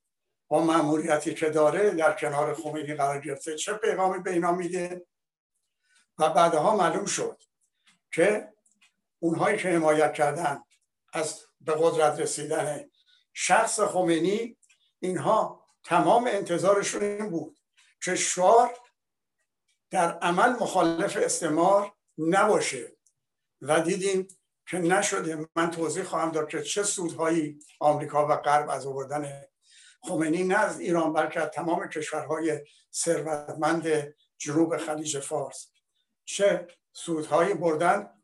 با 0.47 0.63
مأموریتی 0.63 1.33
که 1.33 1.49
داره 1.49 1.91
در 1.91 2.13
کنار 2.13 2.53
خمینی 2.53 2.93
قرار 2.93 3.19
گرفته 3.19 3.55
چه 3.55 3.73
پیغامی 3.73 4.19
به 4.19 4.31
اینا 4.31 4.51
میده. 4.51 5.05
و 6.19 6.29
بعدها 6.29 6.75
معلوم 6.75 7.05
شد 7.05 7.43
که 8.11 8.53
اونهایی 9.23 9.57
که 9.57 9.69
حمایت 9.69 10.13
کردن 10.13 10.63
از 11.13 11.41
به 11.61 11.73
قدرت 11.77 12.19
رسیدن 12.19 12.89
شخص 13.33 13.79
خمینی 13.79 14.57
اینها 14.99 15.65
تمام 15.83 16.27
انتظارشون 16.27 17.03
این 17.03 17.29
بود 17.29 17.59
که 18.03 18.15
شعار 18.15 18.77
در 19.91 20.19
عمل 20.19 20.49
مخالف 20.49 21.17
استعمار 21.17 21.93
نباشه 22.17 22.97
و 23.61 23.79
دیدیم 23.79 24.27
که 24.67 24.77
نشده. 24.77 25.49
من 25.55 25.71
توضیح 25.71 26.03
خواهم 26.03 26.31
داد 26.31 26.49
که 26.49 26.61
چه 26.61 26.83
سودهایی 26.83 27.59
آمریکا 27.79 28.27
و 28.27 28.35
غرب 28.35 28.69
از 28.69 28.85
آوردن 28.85 29.41
خمینی 30.01 30.43
نه 30.43 30.59
از 30.59 30.79
ایران 30.79 31.13
بلکه 31.13 31.39
از 31.39 31.49
تمام 31.49 31.87
کشورهای 31.87 32.59
ثروتمند 32.93 34.13
جنوب 34.37 34.77
خلیج 34.77 35.19
فارس. 35.19 35.71
چه 36.25 36.67
سودهایی 36.91 37.53
بردن؟ 37.53 38.22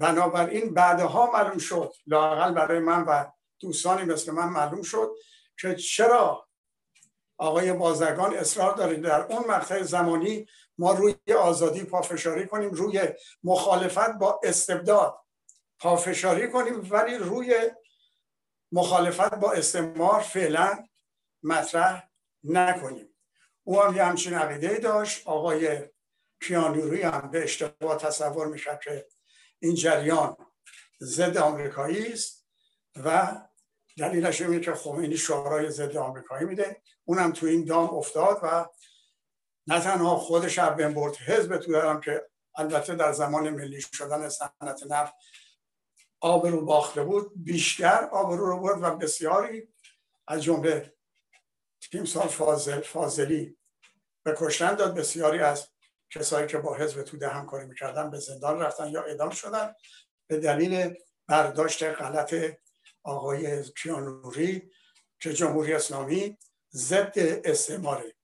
بنابراین 0.00 0.74
بعدها 0.74 1.30
معلوم 1.32 1.58
شد 1.58 1.92
لاقل 2.06 2.54
برای 2.54 2.78
من 2.78 3.04
و 3.04 3.24
دوستانی 3.60 4.04
مثل 4.04 4.32
من 4.32 4.48
معلوم 4.48 4.82
شد 4.82 5.10
که 5.60 5.74
چرا 5.74 6.48
آقای 7.38 7.72
بازرگان 7.72 8.36
اصرار 8.36 8.74
داره 8.74 8.96
در 8.96 9.20
اون 9.20 9.46
مقطع 9.46 9.82
زمانی 9.82 10.46
ما 10.78 10.92
روی 10.92 11.14
آزادی 11.38 11.84
پافشاری 11.84 12.46
کنیم 12.46 12.70
روی 12.70 13.02
مخالفت 13.44 14.10
با 14.10 14.40
استبداد 14.44 15.18
پافشاری 15.78 16.50
کنیم 16.50 16.88
ولی 16.90 17.14
روی 17.14 17.70
مخالفت 18.72 19.34
با 19.34 19.52
استعمار 19.52 20.20
فعلا 20.20 20.84
مطرح 21.42 22.10
نکنیم. 22.44 23.16
او 23.64 23.82
هم 23.82 23.96
یه 23.96 24.04
همچین 24.04 24.34
عقیده 24.34 24.78
داشت 24.78 25.28
آقای 25.28 25.88
کیانوری 26.42 27.02
هم 27.02 27.30
به 27.30 27.42
اشتباه 27.42 27.96
تصور 27.96 28.46
می‌شد 28.46 28.80
که 28.80 29.06
این 29.60 29.74
جریان 29.74 30.36
ضد 31.00 31.36
آمریکایی 31.36 32.12
است 32.12 32.46
و 33.04 33.36
دلیلش 33.98 34.40
اینه 34.40 34.60
که 34.60 34.74
خمینی 34.74 35.16
شعارهای 35.16 35.70
ضد 35.70 35.96
آمریکایی 35.96 36.46
میده. 36.46 36.82
اونم 37.04 37.32
تو 37.32 37.46
این 37.46 37.64
دام 37.64 37.94
افتاد 37.94 38.38
و 38.42 38.68
نه 39.66 39.80
تنها 39.80 40.16
خودش 40.16 40.58
بین 40.58 40.94
برد 40.94 41.16
حزب 41.16 41.56
تو 41.56 41.72
دارم 41.72 42.00
که 42.00 42.30
البته 42.54 42.94
در 42.94 43.12
زمان 43.12 43.50
ملی 43.50 43.80
شدن 43.80 44.28
صنعت 44.28 44.82
نفت 44.88 45.14
آبرو 46.20 46.64
باخته 46.64 47.04
بود 47.04 47.32
بیشتر 47.36 48.08
آبرو 48.12 48.46
رو 48.46 48.60
برد 48.60 48.82
و 48.82 48.96
بسیاری 48.96 49.68
از 50.28 50.42
جمله 50.42 50.94
تیم 51.90 52.04
سال 52.04 52.28
فاضل 52.28 52.80
فاضلی 52.80 53.56
به 54.22 54.34
کشتن 54.38 54.74
داد. 54.74 54.94
بسیاری 54.94 55.38
از 55.38 55.68
کسایی 56.10 56.46
که 56.46 56.58
با 56.58 56.74
حزب 56.74 57.02
توده 57.02 57.28
همکاری 57.28 57.66
می‌کردن 57.66 58.10
به 58.10 58.18
زندان 58.18 58.60
رفتن 58.60 58.88
یا 58.88 59.02
اعدام 59.02 59.30
شدن 59.30 59.74
به 60.26 60.36
دلیل 60.36 60.94
برداشت 61.26 61.82
غلط 61.82 62.34
آقای 63.02 63.64
کیانوری 63.82 64.70
که 65.20 65.32
جمهوری 65.32 65.72
اسلامی 65.72 66.38
ضد 66.72 67.12
استعماره. 67.44 68.14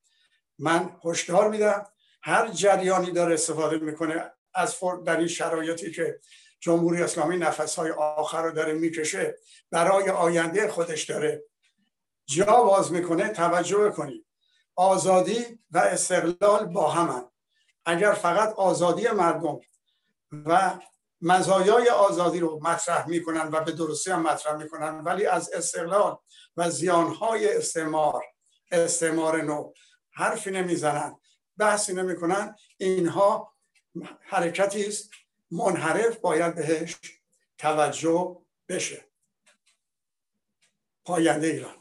من 0.58 0.96
هشدار 1.04 1.50
میدم 1.50 1.86
هر 2.22 2.48
جریانی 2.48 3.10
داره 3.10 3.34
استفاده 3.34 3.78
می‌کنه 3.78 4.32
از 4.54 4.76
در 5.04 5.16
این 5.16 5.28
شرایطی 5.28 5.90
که 5.90 6.20
جمهوری 6.60 7.02
اسلامی 7.02 7.36
نفسهای 7.36 7.90
آخر 7.90 8.42
رو 8.42 8.50
داره 8.50 8.72
می‌کشه 8.72 9.36
برای 9.70 10.10
آینده 10.10 10.68
خودش 10.68 11.04
داره 11.04 11.44
جا 12.26 12.64
باز 12.64 12.92
می‌کنه 12.92 13.28
توجه 13.28 13.90
کنید. 13.90 14.26
آزادی 14.74 15.58
و 15.70 15.78
استقلال 15.78 16.66
با 16.66 16.90
همن. 16.90 17.24
اگر 17.86 18.12
فقط 18.12 18.54
آزادی 18.54 19.08
مردم 19.08 19.60
و 20.32 20.78
مزایای 21.20 21.88
آزادی 21.88 22.40
رو 22.40 22.60
مطرح 22.62 23.08
می‌کنن 23.08 23.48
و 23.52 23.60
به 23.60 23.72
درستی 23.72 24.10
هم 24.10 24.22
مطرح 24.22 24.56
می‌کنن 24.56 25.00
ولی 25.00 25.26
از 25.26 25.50
استقلال 25.52 26.16
و 26.56 26.70
زیانهای 26.70 27.56
استعمار 27.56 28.24
استعمار 28.70 29.42
نو 29.42 29.72
حرفی 30.10 30.50
نمی‌زنن 30.50 31.16
بحثی 31.58 31.94
نمی‌کنن 31.94 32.56
اینها 32.78 33.54
حرکتی 34.20 34.86
است 34.86 35.10
منحرف 35.50 36.16
باید 36.16 36.54
بهش 36.54 36.96
توجه 37.58 38.36
بشه. 38.68 39.04
پاینده 41.04 41.46
ایران. 41.46 41.76